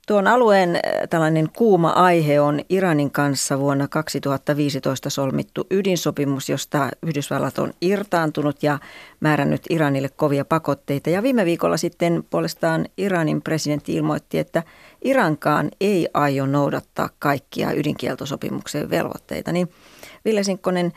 Tuon 0.06 0.26
alueen 0.26 0.76
äh, 0.76 0.82
tällainen 1.10 1.48
kuuma 1.56 1.90
aihe 1.90 2.40
on 2.40 2.60
Iranin 2.68 3.10
kanssa 3.10 3.58
vuonna 3.58 3.88
2015 3.88 5.10
solmittu 5.10 5.66
ydinsopimus, 5.70 6.48
josta 6.48 6.88
Yhdysvallat 7.02 7.58
on 7.58 7.72
irtaantunut 7.80 8.62
ja 8.62 8.78
määrännyt 9.20 9.62
Iranille 9.70 10.08
kovia 10.08 10.44
pakotteita. 10.44 11.10
Ja 11.10 11.22
viime 11.22 11.44
viikolla 11.44 11.76
sitten 11.76 12.24
puolestaan 12.30 12.86
Iranin 12.98 13.42
presidentti 13.42 13.94
ilmoitti, 13.94 14.38
että 14.38 14.62
Irankaan 15.04 15.70
ei 15.80 16.08
aio 16.14 16.46
noudattaa 16.46 17.08
kaikkia 17.18 17.72
ydinkieltosopimuksen 17.72 18.90
velvoitteita. 18.90 19.52
Niin 19.52 19.68
Ville 20.24 20.42
Sinkkonen, 20.42 20.92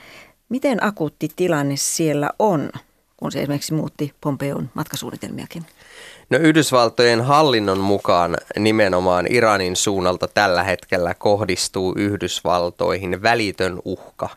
miten 0.49 0.83
akuutti 0.83 1.29
tilanne 1.35 1.75
siellä 1.77 2.29
on, 2.39 2.69
kun 3.17 3.31
se 3.31 3.39
esimerkiksi 3.41 3.73
muutti 3.73 4.13
Pompeon 4.21 4.69
matkasuunnitelmiakin? 4.73 5.65
No 6.29 6.37
Yhdysvaltojen 6.37 7.21
hallinnon 7.21 7.79
mukaan 7.79 8.37
nimenomaan 8.59 9.25
Iranin 9.29 9.75
suunnalta 9.75 10.27
tällä 10.27 10.63
hetkellä 10.63 11.13
kohdistuu 11.13 11.93
Yhdysvaltoihin 11.97 13.21
välitön 13.21 13.79
uhka. 13.85 14.29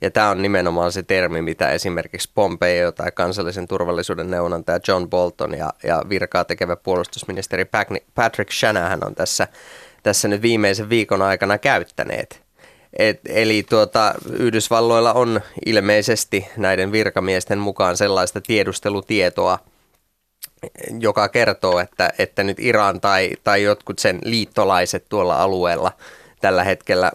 Ja 0.00 0.10
tämä 0.10 0.30
on 0.30 0.42
nimenomaan 0.42 0.92
se 0.92 1.02
termi, 1.02 1.42
mitä 1.42 1.70
esimerkiksi 1.70 2.30
Pompeo 2.34 2.92
tai 2.92 3.10
kansallisen 3.12 3.68
turvallisuuden 3.68 4.30
neuvonantaja 4.30 4.80
John 4.88 5.10
Bolton 5.10 5.54
ja, 5.58 5.72
ja 5.82 6.02
virkaa 6.08 6.44
tekevä 6.44 6.76
puolustusministeri 6.76 7.64
Patrick 8.14 8.52
Shanahan 8.52 9.06
on 9.06 9.14
tässä 9.14 9.48
tässä 10.02 10.28
nyt 10.28 10.42
viimeisen 10.42 10.88
viikon 10.88 11.22
aikana 11.22 11.58
käyttäneet. 11.58 12.43
Et, 12.98 13.20
eli 13.28 13.62
tuota, 13.70 14.14
Yhdysvalloilla 14.32 15.12
on 15.12 15.40
ilmeisesti 15.66 16.46
näiden 16.56 16.92
virkamiesten 16.92 17.58
mukaan 17.58 17.96
sellaista 17.96 18.40
tiedustelutietoa, 18.40 19.58
joka 21.00 21.28
kertoo, 21.28 21.78
että, 21.78 22.12
että 22.18 22.42
nyt 22.44 22.60
Iran 22.60 23.00
tai, 23.00 23.30
tai 23.44 23.62
jotkut 23.62 23.98
sen 23.98 24.18
liittolaiset 24.24 25.04
tuolla 25.08 25.42
alueella 25.42 25.92
tällä 26.40 26.64
hetkellä 26.64 27.12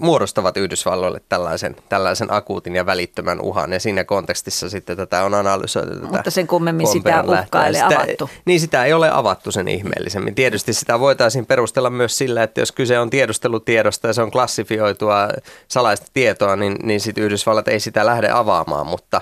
muodostavat 0.00 0.56
Yhdysvalloille 0.56 1.20
tällaisen, 1.28 1.76
tällaisen 1.88 2.32
akuutin 2.32 2.74
ja 2.74 2.86
välittömän 2.86 3.40
uhan. 3.40 3.72
Ja 3.72 3.80
siinä 3.80 4.04
kontekstissa 4.04 4.70
sitten 4.70 4.96
tätä 4.96 5.24
on 5.24 5.34
analysoitu. 5.34 5.94
Tätä 5.94 6.06
Mutta 6.06 6.30
sen 6.30 6.46
kummemmin 6.46 6.86
sitä 6.86 7.24
uhkaa 7.26 7.66
ei 7.66 7.80
avattu. 7.80 8.30
Niin 8.44 8.60
sitä 8.60 8.84
ei 8.84 8.92
ole 8.92 9.10
avattu 9.12 9.52
sen 9.52 9.68
ihmeellisemmin. 9.68 10.34
Tietysti 10.34 10.72
sitä 10.72 11.00
voitaisiin 11.00 11.46
perustella 11.46 11.90
myös 11.90 12.18
sillä, 12.18 12.42
että 12.42 12.60
jos 12.60 12.72
kyse 12.72 12.98
on 12.98 13.10
tiedustelutiedosta 13.10 14.06
ja 14.06 14.12
se 14.12 14.22
on 14.22 14.30
klassifioitua 14.30 15.28
salaista 15.68 16.06
tietoa, 16.12 16.56
niin, 16.56 16.76
niin 16.82 17.00
sitten 17.00 17.24
Yhdysvallat 17.24 17.68
ei 17.68 17.80
sitä 17.80 18.06
lähde 18.06 18.30
avaamaan. 18.30 18.86
Mutta, 18.86 19.20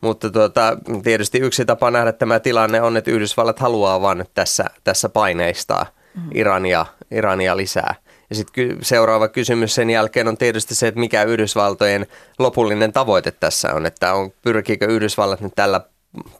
mutta 0.00 0.30
tuota, 0.30 0.76
tietysti 1.02 1.38
yksi 1.38 1.64
tapa 1.64 1.90
nähdä 1.90 2.12
tämä 2.12 2.40
tilanne 2.40 2.82
on, 2.82 2.96
että 2.96 3.10
Yhdysvallat 3.10 3.58
haluaa 3.58 4.00
vain 4.00 4.24
tässä, 4.34 4.64
tässä 4.84 5.08
paineistaa 5.08 5.86
mm. 6.14 6.22
Irania, 6.34 6.86
Irania 7.10 7.56
lisää– 7.56 7.94
ja 8.30 8.36
sitten 8.36 8.78
seuraava 8.82 9.28
kysymys 9.28 9.74
sen 9.74 9.90
jälkeen 9.90 10.28
on 10.28 10.36
tietysti 10.36 10.74
se, 10.74 10.88
että 10.88 11.00
mikä 11.00 11.22
Yhdysvaltojen 11.22 12.06
lopullinen 12.38 12.92
tavoite 12.92 13.30
tässä 13.30 13.74
on, 13.74 13.86
että 13.86 14.14
on, 14.14 14.32
pyrkiikö 14.42 14.86
Yhdysvallat 14.86 15.40
nyt 15.40 15.52
tällä 15.56 15.80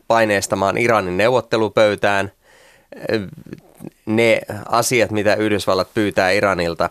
paineistamaan 0.09 0.79
Iranin 0.79 1.17
neuvottelupöytään? 1.17 2.33
Ne 4.07 4.41
asiat, 4.69 5.11
mitä 5.11 5.35
Yhdysvallat 5.35 5.95
pyytää 5.95 6.31
Iranilta, 6.31 6.91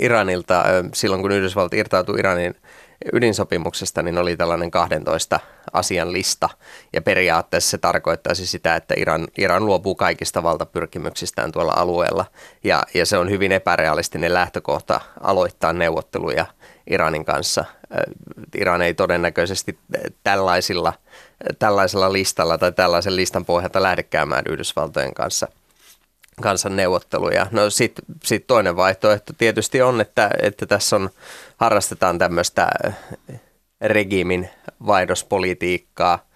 Iranilta 0.00 0.64
silloin, 0.94 1.22
kun 1.22 1.32
Yhdysvallat 1.32 1.74
irtautui 1.74 2.18
Iranin 2.18 2.54
ydinsopimuksesta, 3.12 4.02
niin 4.02 4.18
oli 4.18 4.36
tällainen 4.36 4.70
12 4.70 5.40
asian 5.72 6.12
lista. 6.12 6.48
Ja 6.92 7.02
periaatteessa 7.02 7.70
se 7.70 7.78
tarkoittaisi 7.78 8.46
sitä, 8.46 8.76
että 8.76 8.94
Iran, 8.98 9.28
Iran 9.38 9.66
luopuu 9.66 9.94
kaikista 9.94 10.42
valtapyrkimyksistään 10.42 11.52
tuolla 11.52 11.72
alueella. 11.76 12.24
Ja, 12.64 12.82
ja 12.94 13.06
se 13.06 13.18
on 13.18 13.30
hyvin 13.30 13.52
epärealistinen 13.52 14.34
lähtökohta 14.34 15.00
aloittaa 15.20 15.72
neuvotteluja 15.72 16.46
Iranin 16.90 17.24
kanssa. 17.24 17.64
Iran 18.54 18.82
ei 18.82 18.94
todennäköisesti 18.94 19.78
tällaisilla, 20.22 20.92
tällaisella 21.58 22.12
listalla 22.12 22.58
tai 22.58 22.72
tällaisen 22.72 23.16
listan 23.16 23.44
pohjalta 23.44 23.82
lähde 23.82 24.02
käymään 24.02 24.44
Yhdysvaltojen 24.48 25.14
kanssa– 25.14 25.48
kansan 26.42 26.76
neuvotteluja. 26.76 27.46
No 27.50 27.70
sitten 27.70 28.04
sit 28.24 28.46
toinen 28.46 28.76
vaihtoehto 28.76 29.32
tietysti 29.38 29.82
on, 29.82 30.00
että, 30.00 30.30
että 30.42 30.66
tässä 30.66 30.96
on, 30.96 31.10
harrastetaan 31.56 32.18
tämmöistä 32.18 32.68
regiimin 33.80 34.50
vaihdospolitiikkaa, 34.86 36.26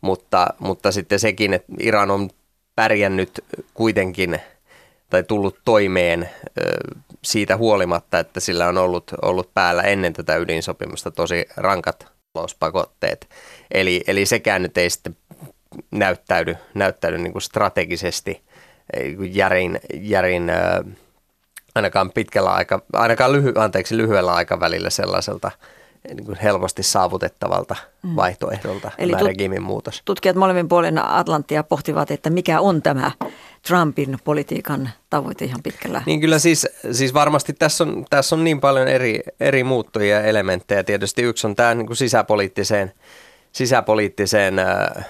mutta, 0.00 0.46
mutta 0.58 0.92
sitten 0.92 1.20
sekin, 1.20 1.54
että 1.54 1.72
Iran 1.80 2.10
on 2.10 2.30
pärjännyt 2.74 3.44
kuitenkin 3.74 4.40
tai 5.10 5.22
tullut 5.22 5.58
toimeen 5.64 6.30
siitä 7.24 7.56
huolimatta, 7.56 8.18
että 8.18 8.40
sillä 8.40 8.68
on 8.68 8.78
ollut, 8.78 9.10
ollut 9.22 9.54
päällä 9.54 9.82
ennen 9.82 10.12
tätä 10.12 10.36
ydinsopimusta 10.36 11.10
tosi 11.10 11.46
rankat 11.56 12.06
talouspakotteet. 12.32 13.28
Eli, 13.70 14.04
eli 14.06 14.26
sekään 14.26 14.62
nyt 14.62 14.78
ei 14.78 14.90
sitten 14.90 15.16
näyttäydy, 15.90 16.56
näyttäydy 16.74 17.18
niin 17.18 17.32
kuin 17.32 17.42
strategisesti 17.42 18.42
järin, 19.32 19.80
järin 19.94 20.52
ainakaan 21.74 22.10
pitkällä 22.10 22.50
aika, 22.52 22.82
ainakaan 22.92 23.32
lyhy, 23.32 23.52
anteeksi, 23.56 23.96
lyhyellä 23.96 24.34
aikavälillä 24.34 24.90
sellaiselta 24.90 25.50
niin 26.08 26.24
kuin 26.24 26.38
helposti 26.42 26.82
saavutettavalta 26.82 27.76
mm. 28.02 28.16
vaihtoehdolta 28.16 28.90
Eli 28.98 29.12
tämä 29.12 29.22
tut- 29.22 29.26
regiimin 29.26 29.62
muutos. 29.62 30.02
Tutkijat 30.04 30.36
molemmin 30.36 30.68
puolen 30.68 30.98
Atlanttia 30.98 31.62
pohtivat, 31.62 32.10
että 32.10 32.30
mikä 32.30 32.60
on 32.60 32.82
tämä 32.82 33.10
Trumpin 33.68 34.18
politiikan 34.24 34.90
tavoite 35.10 35.44
ihan 35.44 35.62
pitkällä. 35.62 36.02
Niin 36.06 36.20
kyllä 36.20 36.38
siis, 36.38 36.66
siis 36.92 37.14
varmasti 37.14 37.52
tässä 37.52 37.84
on, 37.84 38.04
tässä 38.10 38.36
on 38.36 38.44
niin 38.44 38.60
paljon 38.60 38.88
eri, 38.88 39.20
eri 39.40 39.64
muuttujia 39.64 40.16
ja 40.16 40.22
elementtejä. 40.22 40.84
Tietysti 40.84 41.22
yksi 41.22 41.46
on 41.46 41.56
tämä 41.56 41.74
niin 41.74 41.86
kuin 41.86 41.96
sisäpoliittiseen, 41.96 42.92
sisäpoliittiseen 43.52 44.58
äh, 44.58 45.06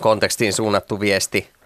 kontekstiin 0.00 0.52
suunnattu 0.52 1.00
viesti– 1.00 1.48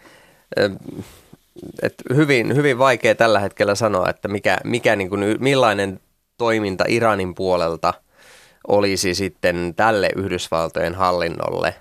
et 1.82 1.94
hyvin, 2.14 2.56
hyvin 2.56 2.78
vaikea 2.78 3.14
tällä 3.14 3.38
hetkellä 3.38 3.74
sanoa, 3.74 4.10
että 4.10 4.28
mikä, 4.28 4.58
mikä 4.64 4.96
niin 4.96 5.10
kuin, 5.10 5.36
millainen 5.40 6.00
toiminta 6.38 6.84
Iranin 6.88 7.34
puolelta 7.34 7.94
olisi 8.68 9.14
sitten 9.14 9.72
tälle 9.76 10.10
Yhdysvaltojen 10.16 10.94
hallinnolle 10.94 11.74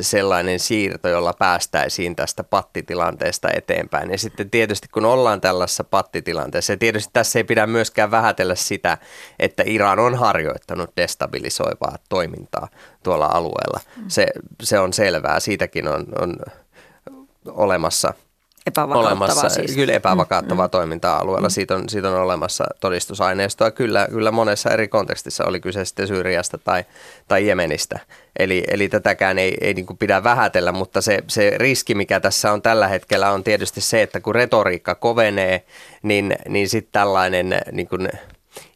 sellainen 0.00 0.60
siirto, 0.60 1.08
jolla 1.08 1.32
päästäisiin 1.38 2.16
tästä 2.16 2.44
pattitilanteesta 2.44 3.48
eteenpäin. 3.54 4.10
Ja 4.10 4.18
sitten 4.18 4.50
tietysti 4.50 4.88
kun 4.88 5.04
ollaan 5.04 5.40
tällaisessa 5.40 5.84
pattitilanteessa, 5.84 6.72
ja 6.72 6.76
tietysti 6.76 7.10
tässä 7.12 7.38
ei 7.38 7.44
pidä 7.44 7.66
myöskään 7.66 8.10
vähätellä 8.10 8.54
sitä, 8.54 8.98
että 9.38 9.62
Iran 9.66 9.98
on 9.98 10.14
harjoittanut 10.14 10.90
destabilisoivaa 10.96 11.98
toimintaa 12.08 12.68
tuolla 13.02 13.26
alueella. 13.26 13.80
Se, 14.08 14.26
se 14.62 14.78
on 14.78 14.92
selvää, 14.92 15.40
siitäkin 15.40 15.88
on, 15.88 16.06
on 16.20 16.36
olemassa 17.46 18.14
olemassa, 18.76 19.48
siis. 19.48 19.74
Kyllä 19.74 19.92
epävakauttavaa 19.92 20.66
mm, 20.66 20.68
mm. 20.68 20.70
toimintaa 20.70 21.18
alueella. 21.18 21.48
Mm. 21.48 21.52
Siitä, 21.52 21.74
on, 21.74 21.88
siitä 21.88 22.08
on 22.10 22.20
olemassa 22.20 22.64
todistusaineistoa. 22.80 23.70
Kyllä, 23.70 24.08
kyllä 24.10 24.30
monessa 24.30 24.70
eri 24.70 24.88
kontekstissa 24.88 25.44
oli 25.44 25.60
kyse 25.60 25.84
sitten 25.84 26.06
Syyriasta 26.06 26.58
tai, 26.58 26.84
tai 27.28 27.46
Jemenistä. 27.46 28.00
Eli, 28.38 28.64
eli 28.68 28.88
tätäkään 28.88 29.38
ei, 29.38 29.56
ei 29.60 29.74
niin 29.74 29.86
pidä 29.98 30.24
vähätellä, 30.24 30.72
mutta 30.72 31.00
se, 31.00 31.18
se 31.28 31.52
riski, 31.56 31.94
mikä 31.94 32.20
tässä 32.20 32.52
on 32.52 32.62
tällä 32.62 32.88
hetkellä, 32.88 33.30
on 33.30 33.44
tietysti 33.44 33.80
se, 33.80 34.02
että 34.02 34.20
kun 34.20 34.34
retoriikka 34.34 34.94
kovenee, 34.94 35.64
niin, 36.02 36.36
niin 36.48 36.68
sitten 36.68 36.92
tällainen 36.92 37.58
niin 37.72 37.88
kuin 37.88 38.08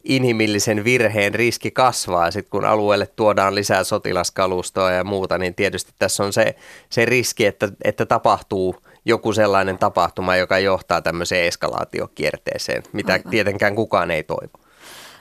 inhimillisen 0.03 0.83
virheen 0.83 1.33
riski 1.33 1.71
kasvaa. 1.71 2.31
Sitten 2.31 2.51
kun 2.51 2.65
alueelle 2.65 3.07
tuodaan 3.15 3.55
lisää 3.55 3.83
sotilaskalustoa 3.83 4.91
ja 4.91 5.03
muuta, 5.03 5.37
niin 5.37 5.55
tietysti 5.55 5.91
tässä 5.99 6.23
on 6.23 6.33
se, 6.33 6.55
se 6.89 7.05
riski, 7.05 7.45
että, 7.45 7.69
että 7.83 8.05
tapahtuu 8.05 8.75
joku 9.05 9.33
sellainen 9.33 9.77
tapahtuma, 9.77 10.35
joka 10.35 10.59
johtaa 10.59 11.01
tämmöiseen 11.01 11.47
eskalaatiokierteeseen, 11.47 12.83
mitä 12.93 13.13
Aivan. 13.13 13.31
tietenkään 13.31 13.75
kukaan 13.75 14.11
ei 14.11 14.23
toivo. 14.23 14.59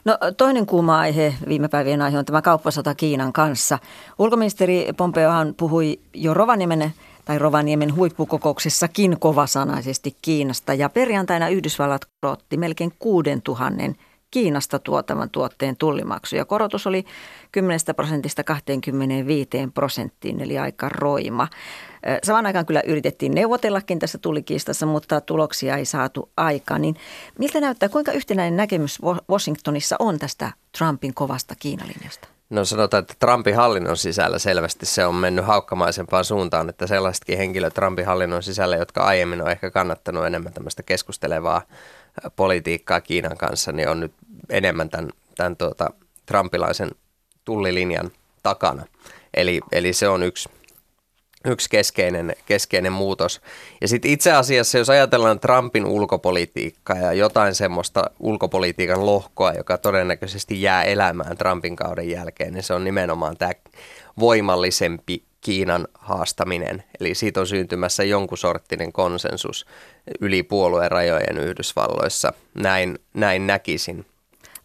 No, 0.05 0.19
toinen 0.37 0.67
kuuma 0.67 0.99
aihe, 0.99 1.35
viime 1.49 1.69
päivien 1.69 2.03
aihe 2.03 2.19
on 2.19 2.25
tämä 2.25 2.43
kauppasota 2.43 2.95
Kiinan 2.95 3.33
kanssa. 3.33 3.79
Ulkoministeri 4.19 4.89
Pompeohan 4.97 5.55
puhui 5.57 6.01
jo 6.15 6.35
Rovaniemen 6.35 6.93
tai 7.25 7.39
Rovaniemen 7.39 7.97
huippukokouksessakin 7.97 9.21
kovasanaisesti 9.21 10.17
Kiinasta 10.23 10.75
ja 10.75 10.89
perjantaina 10.89 11.49
Yhdysvallat 11.49 12.03
korotti 12.21 12.57
melkein 12.57 12.93
6000 12.99 13.83
Kiinasta 14.31 14.79
tuotavan 14.79 15.31
tuotteen 15.31 15.77
tullimaksu. 15.77 16.37
Ja 16.37 16.45
korotus 16.45 16.87
oli 16.87 17.05
10 17.53 17.81
prosentista 17.97 18.45
25 18.45 19.49
prosenttiin, 19.75 20.41
eli 20.41 20.59
aika 20.59 20.89
roima. 20.89 21.49
Samaan 22.23 22.47
aikaan 22.47 22.67
kyllä 22.67 22.83
yritettiin 22.87 23.35
neuvotellakin 23.35 23.99
tässä 23.99 24.19
tullikiistassa, 24.19 24.87
mutta 24.87 25.21
tuloksia 25.21 25.77
ei 25.77 25.85
saatu 25.85 26.31
aikaan. 26.37 26.83
Niin 26.83 26.97
miltä 27.39 27.61
näyttää, 27.61 27.89
kuinka 27.89 28.13
yhtenäinen 28.13 28.57
näkemys 28.57 28.99
Washingtonissa 29.31 29.97
on 29.99 30.19
tästä 30.19 30.53
Trumpin 30.79 31.15
kovasta 31.15 31.55
Kiinalinjasta? 31.59 32.29
No 32.51 32.65
sanotaan, 32.65 33.01
että 33.01 33.15
Trumpin 33.19 33.57
hallinnon 33.57 33.97
sisällä 33.97 34.39
selvästi 34.39 34.87
se 34.87 35.07
on 35.07 35.15
mennyt 35.15 35.45
haukkamaisempaan 35.45 36.25
suuntaan, 36.25 36.69
että 36.69 36.87
sellaisetkin 36.87 37.39
henkilöt 37.39 37.75
Trumpin 37.75 38.07
hallinnon 38.07 38.43
sisällä, 38.43 38.77
jotka 38.77 39.05
aiemmin 39.05 39.43
on 39.43 39.51
ehkä 39.51 39.71
kannattanut 39.71 40.27
enemmän 40.27 40.53
tämmöistä 40.53 40.83
keskustelevaa 40.83 41.63
politiikkaa 42.37 43.01
Kiinan 43.01 43.37
kanssa, 43.37 43.73
niin 43.73 43.89
on 43.89 44.01
nyt 44.01 44.13
enemmän 44.51 44.91
tämän, 44.91 45.11
tämän 45.37 45.57
tuota, 45.57 45.91
Trumpilaisen 46.27 46.91
tullilinjan 47.45 48.11
takana. 48.43 48.85
Eli, 49.35 49.61
eli 49.73 49.93
se 49.93 50.09
on 50.09 50.23
yksi, 50.23 50.49
yksi 51.45 51.71
keskeinen, 51.71 52.37
keskeinen 52.47 52.93
muutos. 52.93 53.41
Ja 53.81 53.89
sitten 53.89 54.11
itse 54.11 54.33
asiassa, 54.33 54.79
jos 54.79 54.91
ajatellaan 54.91 55.41
Trumpin 55.41 55.87
ulkopolitiikkaa 55.87 56.97
ja 56.97 57.13
jotain 57.13 57.55
semmoista 57.55 58.11
ulkopolitiikan 58.21 59.07
lohkoa, 59.07 59.53
joka 59.53 59.79
todennäköisesti 59.79 60.63
jää 60.63 60.83
elämään 60.83 61.39
Trumpin 61.39 61.77
kauden 61.77 62.11
jälkeen, 62.11 62.55
niin 62.55 62.63
se 62.63 62.75
on 62.75 62.85
nimenomaan 62.85 63.37
tämä 63.37 63.53
voimallisempi 64.21 65.28
Kiinan 65.49 65.89
haastaminen. 65.95 66.85
Eli 67.01 67.15
siitä 67.15 67.41
on 67.41 67.47
syntymässä 67.47 68.05
jonkun 68.05 68.39
sorttinen 68.39 68.93
konsensus 68.93 69.67
yli 70.21 70.43
puolueen 70.43 70.91
rajojen 70.91 71.39
Yhdysvalloissa. 71.39 72.33
Näin, 72.55 72.99
näin 73.15 73.47
näkisin. 73.47 74.07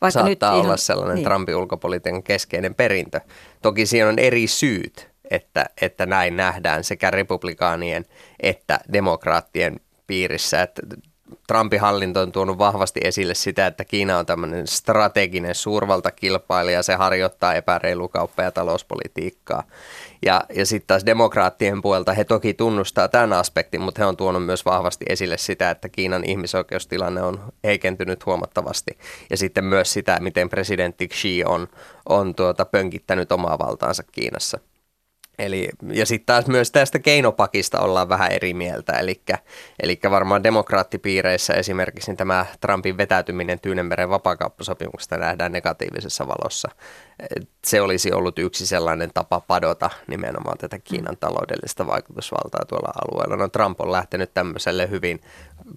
Vaikka 0.02 0.12
Saattaa 0.12 0.30
nyt 0.30 0.44
olla 0.44 0.64
ihan, 0.64 0.78
sellainen 0.78 1.16
niin. 1.16 1.26
Trumpin 1.26 1.56
ulkopolitiikan 1.56 2.24
keskeinen 2.24 2.76
perintö. 2.76 3.22
Toki 3.62 3.86
siinä 3.86 4.08
on 4.08 4.20
eri 4.20 4.48
syyt, 4.48 5.10
että, 5.32 5.66
että 5.82 6.06
näin 6.06 6.38
nähdään 6.38 6.84
sekä 6.84 7.12
republikaanien 7.12 8.06
että 8.40 8.80
demokraattien 8.94 9.80
piirissä. 10.08 10.62
Että 10.62 10.82
Trumpin 11.48 11.82
hallinto 11.82 12.22
on 12.22 12.32
tuonut 12.32 12.58
vahvasti 12.58 13.00
esille 13.04 13.36
sitä, 13.36 13.68
että 13.68 13.86
Kiina 13.86 14.18
on 14.18 14.26
tämmöinen 14.26 14.68
strateginen 14.68 15.56
suurvaltakilpailija, 15.56 16.84
se 16.84 16.96
harjoittaa 16.96 17.54
epäreilu 17.54 18.08
kauppa- 18.08 18.44
ja 18.44 18.52
talouspolitiikkaa. 18.52 19.64
Ja, 20.26 20.44
ja 20.56 20.66
sitten 20.66 20.88
taas 20.88 21.06
demokraattien 21.06 21.82
puolelta 21.82 22.14
he 22.14 22.24
toki 22.24 22.54
tunnustaa 22.54 23.08
tämän 23.08 23.34
aspektin, 23.34 23.82
mutta 23.82 24.02
he 24.02 24.06
on 24.06 24.18
tuonut 24.18 24.46
myös 24.46 24.66
vahvasti 24.66 25.06
esille 25.10 25.38
sitä, 25.38 25.70
että 25.70 25.90
Kiinan 25.90 26.24
ihmisoikeustilanne 26.24 27.22
on 27.22 27.40
heikentynyt 27.64 28.26
huomattavasti. 28.26 28.98
Ja 29.30 29.38
sitten 29.38 29.66
myös 29.66 29.94
sitä, 29.94 30.18
miten 30.20 30.50
presidentti 30.50 31.08
Xi 31.08 31.44
on, 31.46 31.68
on 32.10 32.36
tuota, 32.36 32.66
pönkittänyt 32.66 33.32
omaa 33.32 33.60
valtaansa 33.60 34.04
Kiinassa. 34.12 34.60
Eli, 35.40 35.70
ja 35.94 36.06
sitten 36.06 36.26
taas 36.26 36.48
myös 36.48 36.72
tästä 36.72 37.00
keinopakista 37.00 37.80
ollaan 37.80 38.10
vähän 38.10 38.32
eri 38.32 38.54
mieltä, 38.54 38.94
eli 39.80 40.00
varmaan 40.10 40.44
demokraattipiireissä 40.44 41.54
esimerkiksi 41.54 42.12
niin 42.12 42.18
tämä 42.18 42.46
Trumpin 42.62 42.98
vetäytyminen 42.98 43.60
Tyynemeren 43.60 44.10
vapaakauppasopimuksesta 44.10 45.18
nähdään 45.18 45.52
negatiivisessa 45.52 46.28
valossa. 46.28 46.70
Se 47.66 47.82
olisi 47.82 48.12
ollut 48.12 48.40
yksi 48.40 48.68
sellainen 48.68 49.10
tapa 49.14 49.40
padota 49.40 49.90
nimenomaan 50.08 50.58
tätä 50.58 50.80
Kiinan 50.80 51.18
taloudellista 51.20 51.88
vaikutusvaltaa 51.88 52.66
tuolla 52.68 52.94
alueella. 53.02 53.36
No 53.36 53.48
Trump 53.48 53.82
on 53.82 53.92
lähtenyt 53.92 54.34
tämmöiselle 54.34 54.90
hyvin 54.90 55.22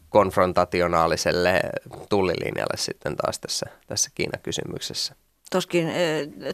konfrontationaaliselle 0.09 1.61
tullilinjalle 2.09 2.77
sitten 2.77 3.17
taas 3.17 3.39
tässä, 3.39 3.67
tässä 3.87 4.11
Kiina-kysymyksessä. 4.15 5.15
Toskin 5.51 5.93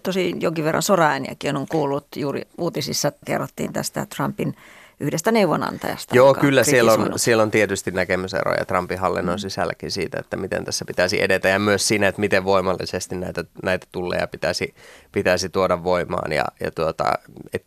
tosi 0.02 0.34
jonkin 0.40 0.64
verran 0.64 0.82
soraääniäkin 0.82 1.56
on 1.56 1.66
kuullut. 1.68 2.06
Juuri 2.16 2.42
uutisissa 2.58 3.12
kerrottiin 3.26 3.72
tästä 3.72 4.06
Trumpin 4.16 4.56
yhdestä 5.00 5.32
neuvonantajasta. 5.32 6.16
Joo, 6.16 6.34
kyllä 6.34 6.64
siellä 6.64 6.92
on, 6.92 7.12
siellä 7.16 7.42
on 7.42 7.50
tietysti 7.50 7.90
näkemyseroja 7.90 8.64
Trumpin 8.64 8.98
hallinnon 8.98 9.34
mm. 9.34 9.38
sisälläkin 9.38 9.90
siitä, 9.90 10.20
että 10.20 10.36
miten 10.36 10.64
tässä 10.64 10.84
pitäisi 10.84 11.22
edetä 11.22 11.48
ja 11.48 11.58
myös 11.58 11.88
siinä, 11.88 12.08
että 12.08 12.20
miten 12.20 12.44
voimallisesti 12.44 13.14
näitä, 13.14 13.44
näitä 13.62 13.86
tulleja 13.92 14.26
pitäisi, 14.26 14.74
pitäisi 15.12 15.48
tuoda 15.48 15.84
voimaan 15.84 16.32
ja, 16.32 16.44
ja 16.60 16.70
tuota, 16.70 17.12
et, 17.52 17.64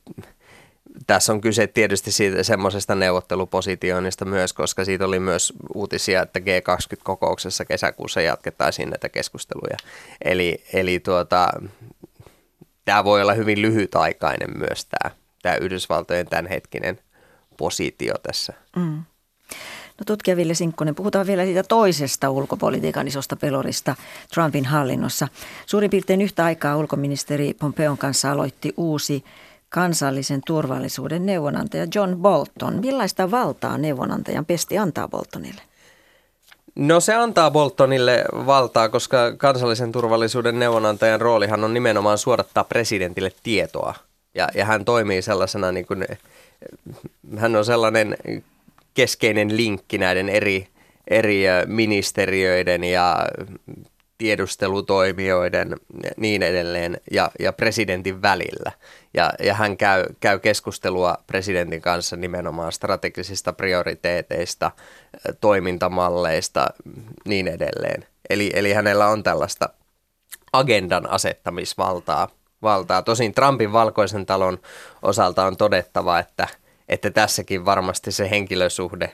tässä 1.07 1.33
on 1.33 1.41
kyse 1.41 1.67
tietysti 1.67 2.11
siitä 2.11 2.43
semmoisesta 2.43 2.95
neuvottelupositioinnista 2.95 4.25
myös, 4.25 4.53
koska 4.53 4.85
siitä 4.85 5.05
oli 5.05 5.19
myös 5.19 5.53
uutisia, 5.73 6.21
että 6.21 6.39
G20-kokouksessa 6.39 7.65
kesäkuussa 7.65 8.21
jatkettaisiin 8.21 8.89
näitä 8.89 9.09
keskusteluja. 9.09 9.77
Eli, 10.25 10.63
eli 10.73 10.99
tuota, 10.99 11.47
tämä 12.85 13.03
voi 13.03 13.21
olla 13.21 13.33
hyvin 13.33 13.61
lyhytaikainen 13.61 14.57
myös 14.57 14.85
tämä, 14.85 15.15
tämä 15.41 15.55
Yhdysvaltojen 15.55 16.27
tämänhetkinen 16.27 16.99
positio 17.57 18.13
tässä. 18.23 18.53
Mm. 18.75 19.03
No 19.99 20.03
tutkija 20.05 20.37
Ville 20.37 20.53
Sinkkonen, 20.53 20.95
puhutaan 20.95 21.27
vielä 21.27 21.45
siitä 21.45 21.63
toisesta 21.63 22.29
ulkopolitiikan 22.29 23.07
isosta 23.07 23.35
pelorista 23.35 23.95
Trumpin 24.33 24.65
hallinnossa. 24.65 25.27
Suurin 25.65 25.89
piirtein 25.89 26.21
yhtä 26.21 26.45
aikaa 26.45 26.77
ulkoministeri 26.77 27.53
Pompeon 27.53 27.97
kanssa 27.97 28.31
aloitti 28.31 28.73
uusi 28.77 29.23
kansallisen 29.75 30.41
turvallisuuden 30.45 31.25
neuvonantaja 31.25 31.87
John 31.95 32.15
Bolton. 32.15 32.79
Millaista 32.81 33.31
valtaa 33.31 33.77
neuvonantajan 33.77 34.45
pesti 34.45 34.77
antaa 34.77 35.07
Boltonille? 35.07 35.61
No 36.75 36.99
se 36.99 37.13
antaa 37.13 37.51
Boltonille 37.51 38.25
valtaa, 38.31 38.89
koska 38.89 39.35
kansallisen 39.37 39.91
turvallisuuden 39.91 40.59
neuvonantajan 40.59 41.21
roolihan 41.21 41.63
on 41.63 41.73
nimenomaan 41.73 42.17
suodattaa 42.17 42.63
presidentille 42.63 43.31
tietoa. 43.43 43.93
Ja, 44.35 44.49
ja 44.55 44.65
hän 44.65 44.85
toimii 44.85 45.21
sellaisena, 45.21 45.71
niin 45.71 45.85
kuin, 45.85 46.05
hän 47.37 47.55
on 47.55 47.65
sellainen 47.65 48.17
keskeinen 48.93 49.57
linkki 49.57 49.97
näiden 49.97 50.29
eri, 50.29 50.67
eri 51.07 51.43
ministeriöiden 51.65 52.83
ja 52.83 53.17
tiedustelutoimijoiden 54.17 55.75
ja 56.03 56.09
niin 56.17 56.43
edelleen 56.43 56.97
ja, 57.11 57.31
ja 57.39 57.53
presidentin 57.53 58.21
välillä. 58.21 58.71
Ja, 59.13 59.33
ja 59.43 59.53
hän 59.53 59.77
käy, 59.77 60.05
käy 60.19 60.39
keskustelua 60.39 61.17
presidentin 61.27 61.81
kanssa 61.81 62.15
nimenomaan 62.15 62.71
strategisista 62.71 63.53
prioriteeteista, 63.53 64.71
toimintamalleista, 65.41 66.67
niin 67.25 67.47
edelleen. 67.47 68.05
Eli, 68.29 68.51
eli 68.53 68.73
hänellä 68.73 69.07
on 69.07 69.23
tällaista 69.23 69.69
agendan 70.53 71.09
asettamisvaltaa. 71.09 72.29
Valtaa. 72.61 73.01
Tosin 73.01 73.33
Trumpin 73.33 73.73
valkoisen 73.73 74.25
talon 74.25 74.59
osalta 75.01 75.45
on 75.45 75.57
todettava, 75.57 76.19
että, 76.19 76.47
että 76.89 77.11
tässäkin 77.11 77.65
varmasti 77.65 78.11
se 78.11 78.29
henkilösuhde 78.29 79.13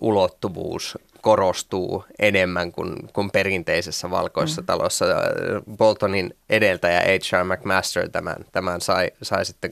ulottuvuus 0.00 0.98
korostuu 1.28 2.04
enemmän 2.18 2.72
kuin, 2.72 2.96
kuin 3.12 3.30
perinteisessä 3.30 4.10
valkoisessa 4.10 4.62
mm. 4.62 4.66
talossa. 4.66 5.04
Boltonin 5.76 6.36
edeltäjä 6.50 7.00
H.R. 7.00 7.44
McMaster 7.44 8.08
tämän, 8.08 8.36
tämän 8.52 8.80
sai, 8.80 9.10
sai 9.22 9.44
sitten 9.44 9.70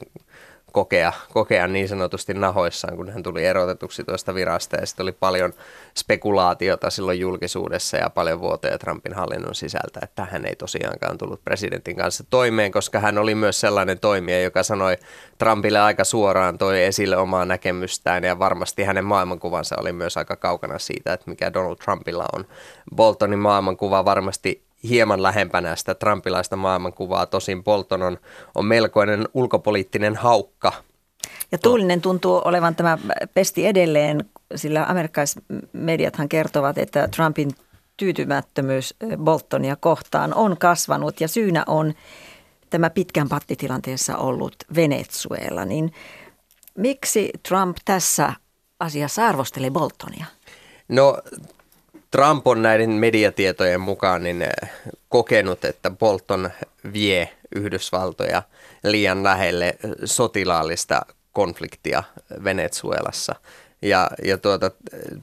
kokea, 0.77 1.13
kokea 1.33 1.67
niin 1.67 1.87
sanotusti 1.87 2.33
nahoissaan, 2.33 2.97
kun 2.97 3.09
hän 3.09 3.23
tuli 3.23 3.45
erotetuksi 3.45 4.03
tuosta 4.03 4.35
virasta. 4.35 4.75
Ja 4.75 4.85
sitten 4.85 5.03
oli 5.03 5.11
paljon 5.11 5.53
spekulaatiota 5.97 6.89
silloin 6.89 7.19
julkisuudessa 7.19 7.97
ja 7.97 8.09
paljon 8.09 8.39
vuotoja 8.39 8.77
Trumpin 8.77 9.13
hallinnon 9.13 9.55
sisältä, 9.55 9.99
että 10.03 10.25
hän 10.31 10.45
ei 10.45 10.55
tosiaankaan 10.55 11.17
tullut 11.17 11.43
presidentin 11.43 11.95
kanssa 11.95 12.23
toimeen, 12.29 12.71
koska 12.71 12.99
hän 12.99 13.17
oli 13.17 13.35
myös 13.35 13.59
sellainen 13.59 13.99
toimija, 13.99 14.41
joka 14.41 14.63
sanoi 14.63 14.97
Trumpille 15.37 15.79
aika 15.79 16.03
suoraan, 16.03 16.57
toi 16.57 16.83
esille 16.83 17.17
omaa 17.17 17.45
näkemystään 17.45 18.23
ja 18.23 18.39
varmasti 18.39 18.83
hänen 18.83 19.05
maailmankuvansa 19.05 19.75
oli 19.79 19.91
myös 19.91 20.17
aika 20.17 20.35
kaukana 20.35 20.79
siitä, 20.79 21.13
että 21.13 21.29
mikä 21.29 21.53
Donald 21.53 21.75
Trumpilla 21.75 22.25
on. 22.33 22.45
Boltonin 22.95 23.39
maailmankuva 23.39 24.05
varmasti 24.05 24.66
hieman 24.83 25.23
lähempänä 25.23 25.75
sitä 25.75 25.95
trumpilaista 25.95 26.55
maailmankuvaa. 26.55 27.25
Tosin 27.25 27.63
Bolton 27.63 28.01
on, 28.01 28.17
on 28.55 28.65
melkoinen 28.65 29.27
ulkopoliittinen 29.33 30.15
haukka. 30.15 30.73
Ja 31.51 31.57
tuulinen 31.57 32.01
tuntuu 32.01 32.41
olevan 32.45 32.75
tämä 32.75 32.97
pesti 33.33 33.67
edelleen, 33.67 34.25
sillä 34.55 34.85
amerikkalaismediathan 34.85 36.29
kertovat, 36.29 36.77
että 36.77 37.07
Trumpin 37.07 37.51
tyytymättömyys 37.97 38.95
Boltonia 39.17 39.75
kohtaan 39.75 40.33
on 40.33 40.57
kasvanut 40.57 41.21
ja 41.21 41.27
syynä 41.27 41.63
on 41.67 41.93
tämä 42.69 42.89
pitkän 42.89 43.29
pattitilanteessa 43.29 44.17
ollut 44.17 44.55
Venezuela. 44.75 45.65
Niin 45.65 45.93
miksi 46.77 47.31
Trump 47.47 47.77
tässä 47.85 48.33
asiassa 48.79 49.27
arvosteli 49.27 49.71
Boltonia? 49.71 50.25
No 50.87 51.17
Trump 52.11 52.47
on 52.47 52.61
näiden 52.61 52.89
mediatietojen 52.89 53.81
mukaan 53.81 54.23
niin 54.23 54.41
eh, 54.41 54.69
kokenut, 55.09 55.65
että 55.65 55.91
Bolton 55.91 56.49
vie 56.93 57.29
Yhdysvaltoja 57.55 58.43
liian 58.83 59.23
lähelle 59.23 59.77
sotilaallista 60.05 61.01
konfliktia 61.33 62.03
Venezuelassa. 62.43 63.35
Ja, 63.81 64.09
ja 64.23 64.37
tuota, 64.37 64.71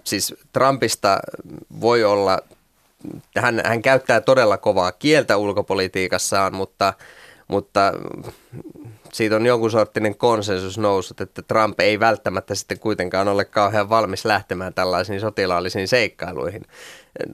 siis 0.05 0.35
Trumpista 0.53 1.19
voi 1.81 2.05
olla, 2.05 2.39
hän, 3.37 3.63
hän 3.65 3.83
käyttää 3.83 4.21
todella 4.21 4.57
kovaa 4.57 4.93
kieltä 4.93 5.37
ulkopolitiikassaan, 5.37 6.55
mutta, 6.55 6.95
mutta 7.49 7.93
siitä 9.15 9.37
on 9.37 9.47
jonkun 9.47 9.71
sorttinen 9.71 10.17
konsensus 10.17 10.79
noussut, 10.79 11.21
että 11.21 11.43
Trump 11.43 11.81
ei 11.81 12.01
välttämättä 12.01 12.55
sitten 12.55 12.79
kuitenkaan 12.79 13.29
ole 13.29 13.45
kauhean 13.45 13.89
valmis 13.89 14.25
lähtemään 14.25 14.75
tällaisiin 14.75 15.21
sotilaallisiin 15.21 15.89
seikkailuihin. 15.89 16.63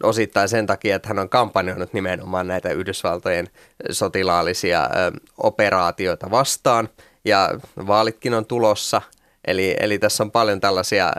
Osittain 0.03 0.49
sen 0.49 0.67
takia, 0.67 0.97
että 0.97 1.09
hän 1.09 1.19
on 1.19 1.29
kampanjoinut 1.29 1.93
nimenomaan 1.93 2.49
näitä 2.49 2.73
Yhdysvaltojen 2.73 3.49
sotilaallisia 3.91 4.91
operaatioita 5.39 6.31
vastaan 6.31 6.89
ja 7.25 7.51
vaalitkin 7.87 8.35
on 8.35 8.47
tulossa. 8.47 9.03
Eli, 9.45 9.77
eli 9.81 9.99
tässä 9.99 10.23
on 10.23 10.31
paljon 10.31 10.61
tällaisia 10.61 11.13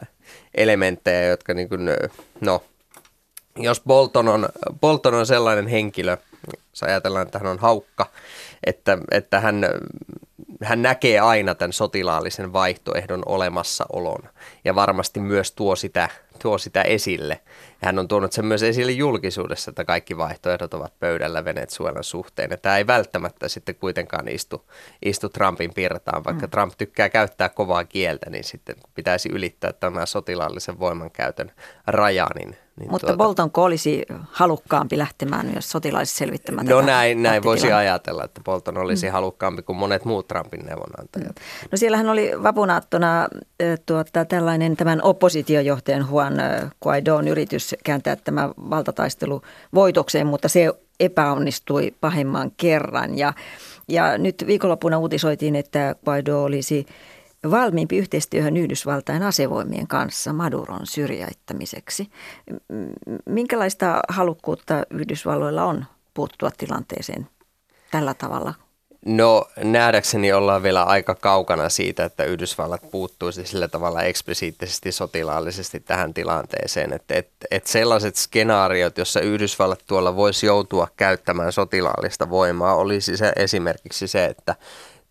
elementtejä, 0.55 1.25
jotka 1.25 1.53
niin 1.53 1.69
kuin, 1.69 1.89
no, 2.41 2.63
jos 3.57 3.81
Bolton 3.87 4.27
on, 4.27 4.49
Bolton 4.81 5.13
on 5.13 5.25
sellainen 5.25 5.67
henkilö, 5.67 6.17
jos 6.71 6.83
ajatellaan, 6.83 7.25
että 7.25 7.39
hän 7.39 7.47
on 7.47 7.59
haukka, 7.59 8.05
että, 8.63 8.97
että 9.11 9.39
hän 9.39 9.65
hän 10.63 10.81
näkee 10.81 11.19
aina 11.19 11.55
tämän 11.55 11.73
sotilaallisen 11.73 12.53
vaihtoehdon 12.53 13.23
olemassaolon 13.25 14.29
ja 14.65 14.75
varmasti 14.75 15.19
myös 15.19 15.51
tuo 15.51 15.75
sitä, 15.75 16.09
tuo 16.41 16.57
sitä 16.57 16.81
esille. 16.81 17.41
Hän 17.83 17.99
on 17.99 18.07
tuonut 18.07 18.33
sen 18.33 18.45
myös 18.45 18.63
esille 18.63 18.91
julkisuudessa, 18.91 19.71
että 19.71 19.85
kaikki 19.85 20.17
vaihtoehdot 20.17 20.73
ovat 20.73 20.99
pöydällä 20.99 21.45
Venezuelan 21.45 22.03
suhteen. 22.03 22.51
Ja 22.51 22.57
tämä 22.57 22.77
ei 22.77 22.87
välttämättä 22.87 23.47
sitten 23.47 23.75
kuitenkaan 23.75 24.27
istu, 24.27 24.71
istu 25.01 25.29
Trumpin 25.29 25.73
pirtaan, 25.73 26.23
vaikka 26.23 26.45
mm. 26.45 26.51
Trump 26.51 26.73
tykkää 26.77 27.09
käyttää 27.09 27.49
kovaa 27.49 27.83
kieltä, 27.83 28.29
niin 28.29 28.43
sitten 28.43 28.75
pitäisi 28.95 29.29
ylittää 29.29 29.73
tämä 29.73 30.05
sotilaallisen 30.05 30.79
voimankäytön 30.79 31.51
raja, 31.87 32.27
niin, 32.35 32.57
Niin 32.81 32.91
Mutta 32.91 33.07
tuota, 33.07 33.17
Boltonko 33.17 33.63
olisi 33.63 34.05
halukkaampi 34.31 34.97
lähtemään 34.97 35.45
myös 35.45 35.71
sotilaisesti 35.71 36.19
selvittämään 36.19 36.67
No 36.67 36.81
näin, 36.81 37.23
näin 37.23 37.43
voisi 37.43 37.71
ajatella, 37.71 38.23
että 38.23 38.41
Bolton 38.45 38.77
olisi 38.77 39.05
mm. 39.05 39.11
halukkaampi 39.11 39.61
kuin 39.61 39.77
monet 39.77 40.05
muut 40.05 40.27
Trumpin 40.27 40.65
neuvonantajat. 40.65 41.35
Mm. 41.35 41.67
No 41.71 41.77
siellähän 41.77 42.09
oli 42.09 42.31
vapunaattona 42.43 43.27
tuota, 43.85 44.25
tällainen 44.25 44.77
tämän 44.77 45.01
oppositiojohtajan 45.03 46.07
Juan 46.11 46.33
Guaidon 46.81 47.27
yritys 47.27 47.75
kääntää 47.83 48.15
tämä 48.15 48.49
valtataistelu 48.69 49.41
voitokseen, 49.73 50.27
mutta 50.27 50.49
se 50.49 50.73
epäonnistui 50.99 51.93
pahemman 52.01 52.51
kerran. 52.57 53.17
Ja, 53.17 53.33
ja 53.87 54.17
nyt 54.17 54.43
viikonloppuna 54.47 54.97
uutisoitiin, 54.97 55.55
että 55.55 55.95
Guaido 56.05 56.43
olisi 56.43 56.85
valmiimpi 57.49 57.97
yhteistyöhön 57.97 58.57
Yhdysvaltain 58.57 59.23
asevoimien 59.23 59.87
kanssa 59.87 60.33
Maduron 60.33 60.87
syrjäyttämiseksi. 60.87 62.09
Minkälaista 63.25 63.99
halukkuutta 64.09 64.83
Yhdysvalloilla 64.89 65.65
on 65.65 65.85
puuttua 66.13 66.51
tilanteeseen 66.57 67.27
tällä 67.91 68.13
tavalla? 68.13 68.53
No 69.05 69.45
nähdäkseni 69.63 70.33
ollaan 70.33 70.63
vielä 70.63 70.83
aika 70.83 71.15
kaukana 71.15 71.69
siitä, 71.69 72.05
että 72.05 72.23
Yhdysvallat 72.23 72.91
puuttuisi 72.91 73.45
sillä 73.45 73.67
tavalla 73.67 74.03
eksplisiittisesti 74.03 74.91
sotilaallisesti 74.91 75.79
tähän 75.79 76.13
tilanteeseen. 76.13 76.93
Että 76.93 77.15
et, 77.15 77.29
et 77.51 77.67
sellaiset 77.67 78.15
skenaariot, 78.15 78.97
jossa 78.97 79.19
Yhdysvallat 79.19 79.79
tuolla 79.87 80.15
voisi 80.15 80.45
joutua 80.45 80.87
käyttämään 80.97 81.51
sotilaallista 81.51 82.29
voimaa, 82.29 82.75
olisi 82.75 83.17
se 83.17 83.33
esimerkiksi 83.35 84.07
se, 84.07 84.25
että 84.25 84.55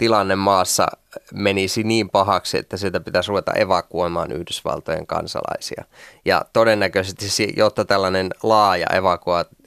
tilanne 0.00 0.36
maassa 0.36 0.86
menisi 1.34 1.82
niin 1.82 2.10
pahaksi, 2.10 2.58
että 2.58 2.76
sieltä 2.76 3.00
pitäisi 3.00 3.28
ruveta 3.28 3.52
evakuoimaan 3.52 4.32
Yhdysvaltojen 4.32 5.06
kansalaisia. 5.06 5.84
Ja 6.24 6.44
todennäköisesti, 6.52 7.52
jotta 7.56 7.84
tällainen 7.84 8.30
laaja 8.42 8.86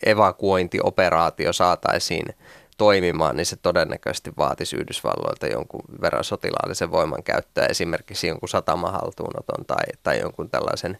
evakuointioperaatio 0.05 1.53
saataisiin 1.53 2.25
toimimaan, 2.77 3.35
niin 3.35 3.45
se 3.45 3.55
todennäköisesti 3.55 4.31
vaatisi 4.37 4.75
Yhdysvalloilta 4.75 5.47
jonkun 5.47 5.81
verran 6.01 6.23
sotilaallisen 6.23 6.91
voiman 6.91 7.23
käyttöä, 7.23 7.65
esimerkiksi 7.65 8.27
jonkun 8.27 8.49
satamahaltuunoton 8.49 9.65
tai, 9.65 9.85
tai 10.03 10.19
jonkun 10.19 10.49
tällaisen 10.49 10.97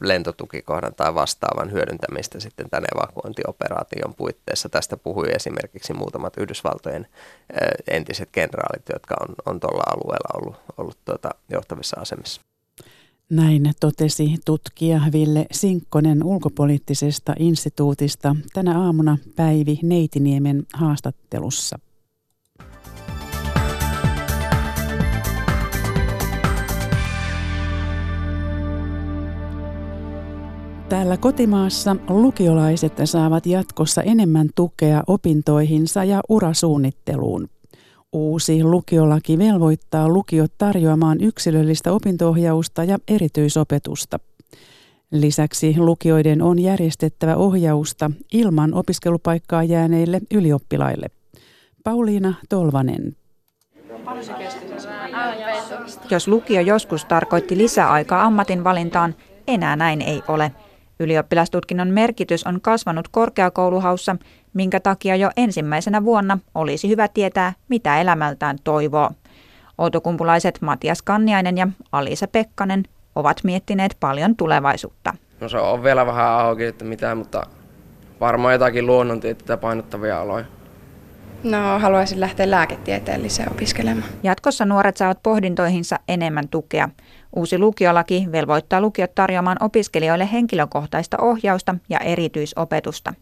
lentotukikohdan 0.00 0.94
tai 0.94 1.14
vastaavan 1.14 1.72
hyödyntämistä 1.72 2.40
sitten 2.40 2.70
tämän 2.70 2.86
evakuointioperaation 2.94 4.14
puitteissa. 4.16 4.68
Tästä 4.68 4.96
puhui 4.96 5.26
esimerkiksi 5.34 5.92
muutamat 5.92 6.36
Yhdysvaltojen 6.36 7.06
entiset 7.88 8.28
kenraalit, 8.32 8.82
jotka 8.92 9.16
on, 9.20 9.34
on 9.46 9.60
tuolla 9.60 9.82
alueella 9.86 10.40
ollut, 10.42 10.56
ollut 10.78 10.98
tuota, 11.04 11.30
johtavissa 11.50 12.00
asemissa. 12.00 12.40
Näin 13.30 13.72
totesi 13.80 14.34
tutkija 14.44 15.00
Ville 15.12 15.46
Sinkkonen 15.52 16.24
ulkopoliittisesta 16.24 17.34
instituutista 17.38 18.36
tänä 18.52 18.80
aamuna 18.80 19.18
Päivi 19.36 19.78
Neitiniemen 19.82 20.66
haastattelussa. 20.74 21.78
Täällä 30.90 31.16
kotimaassa 31.16 31.96
lukiolaiset 32.08 32.92
saavat 33.04 33.46
jatkossa 33.46 34.02
enemmän 34.02 34.48
tukea 34.54 35.02
opintoihinsa 35.06 36.04
ja 36.04 36.20
urasuunnitteluun. 36.28 37.48
Uusi 38.12 38.64
lukiolaki 38.64 39.38
velvoittaa 39.38 40.08
lukiot 40.08 40.52
tarjoamaan 40.58 41.20
yksilöllistä 41.20 41.92
opintoohjausta 41.92 42.84
ja 42.84 42.98
erityisopetusta. 43.08 44.18
Lisäksi 45.12 45.74
lukioiden 45.78 46.42
on 46.42 46.58
järjestettävä 46.58 47.36
ohjausta 47.36 48.10
ilman 48.32 48.74
opiskelupaikkaa 48.74 49.64
jääneille 49.64 50.20
ylioppilaille. 50.30 51.06
Pauliina 51.84 52.34
Tolvanen. 52.48 53.16
Jos 56.10 56.28
lukio 56.28 56.60
joskus 56.60 57.04
tarkoitti 57.04 57.58
lisäaikaa 57.58 58.22
ammatin 58.22 58.64
valintaan, 58.64 59.14
enää 59.46 59.76
näin 59.76 60.02
ei 60.02 60.22
ole. 60.28 60.52
Ylioppilastutkinnon 61.00 61.88
merkitys 61.88 62.46
on 62.46 62.60
kasvanut 62.60 63.08
korkeakouluhaussa, 63.08 64.16
minkä 64.54 64.80
takia 64.80 65.16
jo 65.16 65.30
ensimmäisenä 65.36 66.04
vuonna 66.04 66.38
olisi 66.54 66.88
hyvä 66.88 67.08
tietää, 67.08 67.52
mitä 67.68 68.00
elämältään 68.00 68.56
toivoo. 68.64 69.10
Outokumpulaiset 69.78 70.58
Matias 70.62 71.02
Kanniainen 71.02 71.58
ja 71.58 71.68
Alisa 71.92 72.28
Pekkanen 72.28 72.84
ovat 73.14 73.44
miettineet 73.44 73.96
paljon 74.00 74.36
tulevaisuutta. 74.36 75.14
No 75.40 75.48
se 75.48 75.58
on 75.58 75.82
vielä 75.82 76.06
vähän 76.06 76.26
auki, 76.26 76.64
että 76.64 76.84
mitä, 76.84 77.14
mutta 77.14 77.46
varmaan 78.20 78.54
jotakin 78.54 78.86
luonnontieteitä 78.86 79.56
painottavia 79.56 80.20
aloja. 80.20 80.44
No, 81.44 81.78
haluaisin 81.78 82.20
lähteä 82.20 82.50
lääketieteelliseen 82.50 83.52
opiskelemaan. 83.52 84.08
Jatkossa 84.22 84.64
nuoret 84.64 84.96
saavat 84.96 85.22
pohdintoihinsa 85.22 85.98
enemmän 86.08 86.48
tukea. 86.48 86.88
Uusi 87.36 87.58
lukiolaki 87.58 88.28
velvoittaa 88.32 88.80
lukiot 88.80 89.14
tarjoamaan 89.14 89.56
opiskelijoille 89.60 90.28
henkilökohtaista 90.32 91.16
ohjausta 91.20 91.74
ja 91.88 91.98
erityisopetusta. 91.98 93.14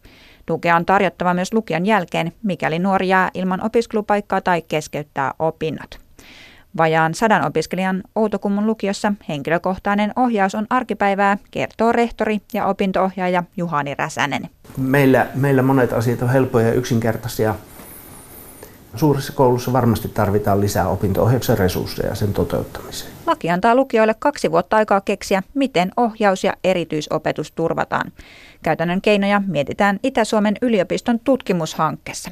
Tukea 0.45 0.75
on 0.75 0.85
tarjottava 0.85 1.33
myös 1.33 1.53
lukion 1.53 1.85
jälkeen, 1.85 2.31
mikäli 2.43 2.79
nuori 2.79 3.07
jää 3.07 3.29
ilman 3.33 3.65
opiskelupaikkaa 3.65 4.41
tai 4.41 4.61
keskeyttää 4.61 5.31
opinnot. 5.39 5.99
Vajaan 6.77 7.13
sadan 7.13 7.45
opiskelijan 7.45 8.03
Outokummun 8.15 8.67
lukiossa 8.67 9.13
henkilökohtainen 9.29 10.13
ohjaus 10.15 10.55
on 10.55 10.65
arkipäivää, 10.69 11.37
kertoo 11.51 11.91
rehtori 11.91 12.41
ja 12.53 12.65
opintoohjaaja 12.65 13.43
Juhani 13.57 13.95
Räsänen. 13.95 14.49
Meillä, 14.77 15.27
meillä 15.35 15.61
monet 15.61 15.93
asiat 15.93 16.21
on 16.21 16.29
helppoja 16.29 16.67
ja 16.67 16.73
yksinkertaisia 16.73 17.55
Suurissa 18.95 19.33
koulussa 19.33 19.73
varmasti 19.73 20.07
tarvitaan 20.07 20.61
lisää 20.61 20.87
opinto-ohjauksen 20.87 21.57
resursseja 21.57 22.15
sen 22.15 22.33
toteuttamiseen. 22.33 23.11
Laki 23.27 23.49
antaa 23.49 23.75
lukijoille 23.75 24.15
kaksi 24.19 24.51
vuotta 24.51 24.77
aikaa 24.77 25.01
keksiä, 25.01 25.43
miten 25.53 25.91
ohjaus- 25.97 26.43
ja 26.43 26.53
erityisopetus 26.63 27.51
turvataan. 27.51 28.11
Käytännön 28.63 29.01
keinoja 29.01 29.41
mietitään 29.47 29.99
Itä-Suomen 30.03 30.55
yliopiston 30.61 31.19
tutkimushankkeessa. 31.19 32.31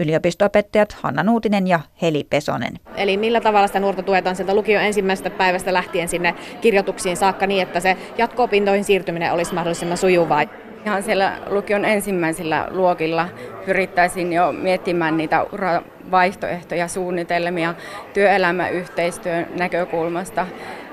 Yliopistoopettajat 0.00 0.92
Hanna 0.92 1.22
Nuutinen 1.22 1.66
ja 1.66 1.80
Heli 2.02 2.26
Pesonen. 2.30 2.74
Eli 2.96 3.16
millä 3.16 3.40
tavalla 3.40 3.66
sitä 3.66 3.80
nuorta 3.80 4.02
tuetaan 4.02 4.36
sieltä 4.36 4.54
lukion 4.54 4.82
ensimmäisestä 4.82 5.30
päivästä 5.30 5.72
lähtien 5.72 6.08
sinne 6.08 6.34
kirjoituksiin 6.60 7.16
saakka 7.16 7.46
niin, 7.46 7.62
että 7.62 7.80
se 7.80 7.96
jatko-opintoihin 8.18 8.84
siirtyminen 8.84 9.32
olisi 9.32 9.54
mahdollisimman 9.54 9.98
sujuvaa. 9.98 10.44
Ihan 10.86 11.02
siellä 11.02 11.38
lukion 11.46 11.84
ensimmäisillä 11.84 12.68
luokilla 12.70 13.28
pyrittäisiin 13.66 14.32
jo 14.32 14.52
miettimään 14.52 15.16
niitä 15.16 15.46
uravaihtoehtoja, 15.52 16.88
suunnitelmia 16.88 17.74
työelämäyhteistyön 18.14 19.46
näkökulmasta 19.58 20.46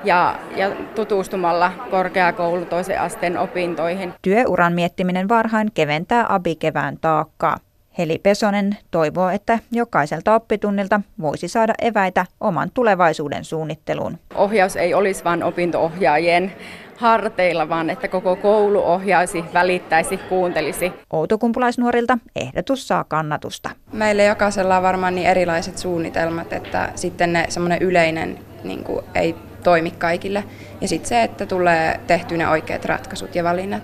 ja, 0.04 0.34
ja 0.56 0.70
tutustumalla 0.94 1.72
korkeakoulu 1.90 2.64
toisen 2.64 3.00
asteen 3.00 3.38
opintoihin. 3.38 4.12
Työuran 4.22 4.72
miettiminen 4.72 5.28
varhain 5.28 5.70
keventää 5.74 6.26
abikevään 6.28 6.98
taakkaa. 7.00 7.56
Heli 7.98 8.18
Pesonen 8.22 8.76
toivoo, 8.90 9.28
että 9.28 9.58
jokaiselta 9.72 10.34
oppitunnilta 10.34 11.00
voisi 11.20 11.48
saada 11.48 11.74
eväitä 11.82 12.26
oman 12.40 12.70
tulevaisuuden 12.74 13.44
suunnitteluun. 13.44 14.18
Ohjaus 14.34 14.76
ei 14.76 14.94
olisi 14.94 15.24
vain 15.24 15.42
opintoohjaajien 15.42 16.52
harteilla, 16.96 17.68
vaan 17.68 17.90
että 17.90 18.08
koko 18.08 18.36
koulu 18.36 18.82
ohjaisi, 18.84 19.44
välittäisi, 19.54 20.16
kuuntelisi. 20.16 20.92
Outokumpulaisnuorilta 21.10 22.18
ehdotus 22.36 22.88
saa 22.88 23.04
kannatusta. 23.04 23.70
Meillä 23.92 24.22
jokaisella 24.22 24.76
on 24.76 24.82
varmaan 24.82 25.14
niin 25.14 25.26
erilaiset 25.26 25.78
suunnitelmat, 25.78 26.52
että 26.52 26.92
sitten 26.94 27.32
ne 27.32 27.44
semmoinen 27.48 27.82
yleinen 27.82 28.38
niin 28.64 28.84
kuin, 28.84 29.04
ei 29.14 29.34
toimi 29.62 29.90
kaikille. 29.90 30.44
Ja 30.80 30.88
sitten 30.88 31.08
se, 31.08 31.22
että 31.22 31.46
tulee 31.46 32.00
tehty 32.06 32.36
ne 32.36 32.48
oikeat 32.48 32.84
ratkaisut 32.84 33.34
ja 33.34 33.44
valinnat. 33.44 33.82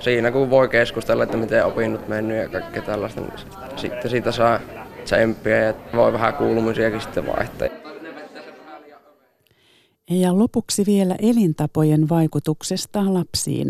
Siinä 0.00 0.30
kun 0.30 0.50
voi 0.50 0.68
keskustella, 0.68 1.24
että 1.24 1.36
miten 1.36 1.64
opinnot 1.64 2.08
mennyt 2.08 2.36
ja 2.36 2.48
kaikkea 2.48 2.82
tällaista, 2.82 3.20
niin 3.20 3.32
sitten 3.76 4.10
siitä 4.10 4.32
saa 4.32 4.60
tsemppiä 5.04 5.56
ja 5.56 5.74
voi 5.94 6.12
vähän 6.12 6.34
kuulumisiakin 6.34 7.00
sitten 7.00 7.26
vaihtaa. 7.26 7.87
Ja 10.10 10.38
lopuksi 10.38 10.86
vielä 10.86 11.16
elintapojen 11.18 12.08
vaikutuksesta 12.08 13.14
lapsiin. 13.14 13.68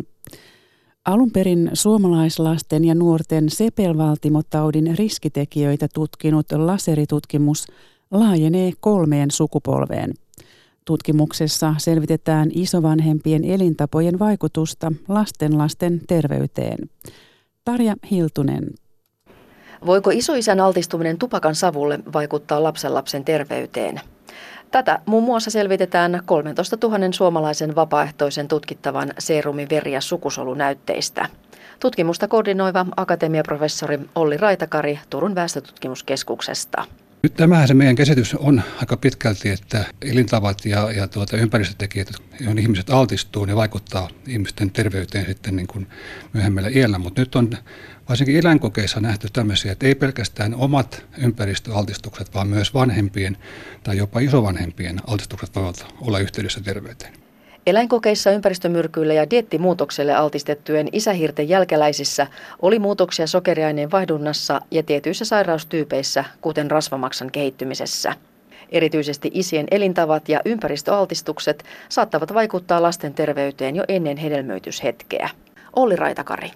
Alun 1.04 1.30
perin 1.30 1.70
suomalaislasten 1.72 2.84
ja 2.84 2.94
nuorten 2.94 3.50
sepelvaltimotaudin 3.50 4.98
riskitekijöitä 4.98 5.88
tutkinut 5.94 6.52
laseritutkimus 6.52 7.66
laajenee 8.10 8.72
kolmeen 8.80 9.30
sukupolveen. 9.30 10.14
Tutkimuksessa 10.84 11.74
selvitetään 11.78 12.50
isovanhempien 12.54 13.44
elintapojen 13.44 14.18
vaikutusta 14.18 14.92
lasten 15.08 15.58
lasten 15.58 16.00
terveyteen. 16.06 16.78
Tarja 17.64 17.96
Hiltunen 18.10 18.64
Voiko 19.86 20.10
isoisän 20.10 20.60
altistuminen 20.60 21.18
tupakan 21.18 21.54
savulle 21.54 22.00
vaikuttaa 22.12 22.62
lapsenlapsen 22.62 23.24
terveyteen? 23.24 24.00
Tätä 24.70 24.98
muun 25.06 25.24
muassa 25.24 25.50
selvitetään 25.50 26.22
13 26.24 26.78
000 26.82 26.98
suomalaisen 27.10 27.74
vapaaehtoisen 27.74 28.48
tutkittavan 28.48 29.12
seerumin 29.18 29.68
veri- 29.70 29.92
ja 29.92 30.00
sukusolunäytteistä. 30.00 31.28
Tutkimusta 31.80 32.28
koordinoiva 32.28 32.86
akatemiaprofessori 32.96 33.98
Olli 34.14 34.36
Raitakari 34.36 34.98
Turun 35.10 35.34
väestötutkimuskeskuksesta. 35.34 36.84
Nyt 37.22 37.34
tämähän 37.34 37.68
se 37.68 37.74
meidän 37.74 37.96
käsitys 37.96 38.34
on 38.34 38.62
aika 38.80 38.96
pitkälti, 38.96 39.48
että 39.48 39.84
elintavat 40.02 40.64
ja, 40.64 40.92
ja 40.92 41.08
tuota, 41.08 41.36
ympäristötekijät, 41.36 42.08
joihin 42.40 42.58
ihmiset 42.58 42.90
altistuu, 42.90 43.44
ne 43.44 43.56
vaikuttaa 43.56 44.08
ihmisten 44.26 44.70
terveyteen 44.70 45.26
sitten 45.26 45.56
niin 45.56 45.66
kuin 45.66 45.86
myöhemmällä 46.32 46.68
iällä. 46.68 46.98
Mutta 46.98 47.20
nyt 47.20 47.34
on 47.34 47.50
varsinkin 48.08 48.36
eläinkokeissa 48.36 49.00
nähty 49.00 49.28
tämmöisiä, 49.32 49.72
että 49.72 49.86
ei 49.86 49.94
pelkästään 49.94 50.54
omat 50.54 51.04
ympäristöaltistukset, 51.18 52.34
vaan 52.34 52.48
myös 52.48 52.74
vanhempien 52.74 53.36
tai 53.82 53.96
jopa 53.96 54.20
isovanhempien 54.20 55.00
altistukset 55.06 55.54
voivat 55.54 55.86
olla 56.00 56.18
yhteydessä 56.18 56.60
terveyteen. 56.60 57.12
Eläinkokeissa 57.66 58.30
ympäristömyrkyille 58.30 59.14
ja 59.14 59.30
diettimuutokselle 59.30 60.14
altistettujen 60.14 60.88
isähirten 60.92 61.48
jälkeläisissä 61.48 62.26
oli 62.62 62.78
muutoksia 62.78 63.26
sokeriaineen 63.26 63.90
vaihdunnassa 63.90 64.60
ja 64.70 64.82
tietyissä 64.82 65.24
sairaustyypeissä, 65.24 66.24
kuten 66.40 66.70
rasvamaksan 66.70 67.30
kehittymisessä. 67.30 68.14
Erityisesti 68.68 69.30
isien 69.34 69.66
elintavat 69.70 70.28
ja 70.28 70.40
ympäristöaltistukset 70.44 71.64
saattavat 71.88 72.34
vaikuttaa 72.34 72.82
lasten 72.82 73.14
terveyteen 73.14 73.76
jo 73.76 73.84
ennen 73.88 74.16
hedelmöityshetkeä. 74.16 75.30
Olli 75.76 75.96
Raitakari. 75.96 76.50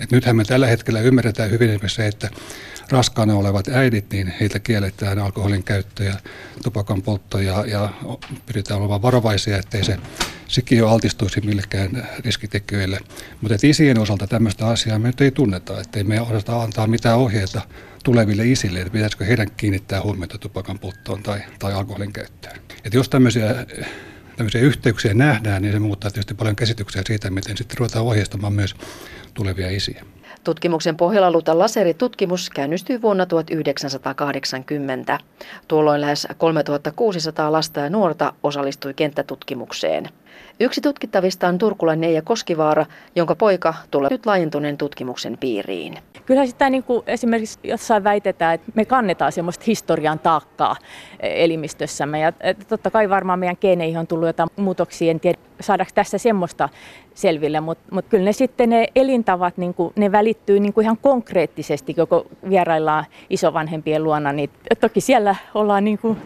Et 0.00 0.10
nythän 0.10 0.36
me 0.36 0.44
tällä 0.44 0.66
hetkellä 0.66 1.00
ymmärretään 1.00 1.50
hyvin 1.50 1.70
esimerkiksi 1.70 1.96
se, 1.96 2.06
että 2.06 2.30
raskaana 2.90 3.34
olevat 3.34 3.68
äidit, 3.68 4.10
niin 4.12 4.34
heiltä 4.40 4.58
kielletään 4.58 5.18
alkoholin 5.18 5.64
käyttö 5.64 6.04
ja 6.04 6.14
tupakan 6.62 7.02
poltto 7.02 7.38
ja, 7.38 7.64
ja 7.66 7.88
pyritään 8.46 8.80
olemaan 8.80 9.02
varovaisia, 9.02 9.58
ettei 9.58 9.84
se 9.84 9.98
jo 10.70 10.88
altistuisi 10.88 11.40
millekään 11.40 12.08
riskitekijöille. 12.18 13.00
Mutta 13.40 13.56
isien 13.62 13.98
osalta 13.98 14.26
tämmöistä 14.26 14.66
asiaa 14.66 14.98
me 14.98 15.06
nyt 15.06 15.20
ei 15.20 15.30
tunneta, 15.30 15.80
ettei 15.80 16.04
me 16.04 16.20
osata 16.20 16.62
antaa 16.62 16.86
mitään 16.86 17.18
ohjeita 17.18 17.62
tuleville 18.04 18.46
isille, 18.46 18.80
että 18.80 18.92
pitäisikö 18.92 19.24
heidän 19.24 19.50
kiinnittää 19.56 20.02
huomiota 20.02 20.38
tupakan 20.38 20.78
polttoon 20.78 21.22
tai, 21.22 21.40
tai 21.58 21.72
alkoholin 21.72 22.12
käyttöön. 22.12 22.60
Et 22.84 22.94
jos 22.94 23.08
tämmöisiä 23.08 23.66
tämmöisiä 24.40 24.60
yhteyksiä 24.60 25.14
nähdään, 25.14 25.62
niin 25.62 25.72
se 25.72 25.78
muuttaa 25.78 26.10
tietysti 26.10 26.34
paljon 26.34 26.56
käsityksiä 26.56 27.02
siitä, 27.06 27.30
miten 27.30 27.56
sitten 27.56 27.78
ruvetaan 27.78 28.04
ohjeistamaan 28.04 28.52
myös 28.52 28.76
tulevia 29.34 29.70
isiä. 29.70 30.04
Tutkimuksen 30.44 30.96
pohjalla 30.96 31.30
luta 31.30 31.58
laseritutkimus 31.58 32.50
käynnistyi 32.50 33.02
vuonna 33.02 33.26
1980. 33.26 35.18
Tuolloin 35.68 36.00
lähes 36.00 36.28
3600 36.38 37.52
lasta 37.52 37.80
ja 37.80 37.90
nuorta 37.90 38.32
osallistui 38.42 38.94
kenttätutkimukseen. 38.94 40.08
Yksi 40.60 40.80
tutkittavista 40.80 41.48
on 41.48 41.58
turkulainen 41.58 42.00
Neija 42.00 42.22
Koskivaara, 42.22 42.86
jonka 43.16 43.34
poika 43.34 43.74
tulee 43.90 44.10
nyt 44.10 44.26
laajentuneen 44.26 44.78
tutkimuksen 44.78 45.38
piiriin. 45.38 45.98
Kyllä 46.26 46.46
sitä 46.46 46.70
niin 46.70 46.82
kuin 46.82 47.02
esimerkiksi 47.06 47.58
jossain 47.62 48.04
väitetään, 48.04 48.54
että 48.54 48.72
me 48.74 48.84
kannetaan 48.84 49.32
semmoista 49.32 49.64
historian 49.66 50.18
taakkaa 50.18 50.76
elimistössämme. 51.20 52.20
Ja 52.20 52.32
totta 52.68 52.90
kai 52.90 53.10
varmaan 53.10 53.38
meidän 53.38 53.56
geeneihin 53.60 53.98
on 53.98 54.06
tullut 54.06 54.26
jotain 54.26 54.48
muutoksia, 54.56 55.10
en 55.10 55.20
tiedä 55.20 55.38
saadaanko 55.60 55.92
tässä 55.94 56.18
semmoista 56.18 56.68
selville, 57.14 57.60
mutta 57.60 57.94
mut 57.94 58.04
kyllä 58.08 58.24
ne 58.24 58.32
sitten 58.32 58.70
ne 58.70 58.86
elintavat, 58.94 59.56
niin 59.56 59.74
kuin, 59.74 59.92
ne 59.96 60.12
välittyy 60.12 60.60
niin 60.60 60.72
kuin 60.72 60.84
ihan 60.84 60.98
konkreettisesti, 61.02 61.94
joko 61.96 62.26
vieraillaan 62.48 63.04
isovanhempien 63.30 64.04
luona, 64.04 64.32
niin 64.32 64.50
toki 64.80 65.00
siellä 65.00 65.36
ollaan 65.54 65.84
niin 65.84 65.98
kuin 65.98 66.18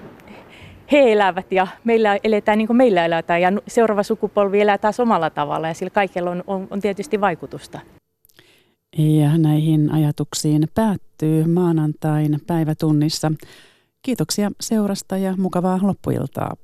he 0.93 1.13
elävät 1.13 1.53
ja 1.53 1.67
meillä 1.85 2.19
eletään 2.25 2.59
niin 2.59 2.67
kuin 2.67 2.77
meillä 2.77 3.05
eletään 3.05 3.41
ja 3.41 3.53
seuraava 3.67 4.03
sukupolvi 4.03 4.61
elää 4.61 4.79
taas 4.79 5.01
omalla 5.01 5.31
tavalla 5.31 5.69
ja 5.69 5.75
sillä 5.75 5.91
kaikella 5.91 6.31
on, 6.31 6.45
on, 6.47 6.69
on 6.71 6.81
tietysti 6.81 7.21
vaikutusta. 7.21 7.81
Ja 8.99 9.39
näihin 9.39 9.93
ajatuksiin 9.93 10.69
päättyy 10.75 11.47
maanantain 11.47 12.41
päivätunnissa. 12.47 13.33
Kiitoksia 14.03 14.51
seurasta 14.61 15.17
ja 15.17 15.35
mukavaa 15.39 15.79
loppuiltaa. 15.83 16.57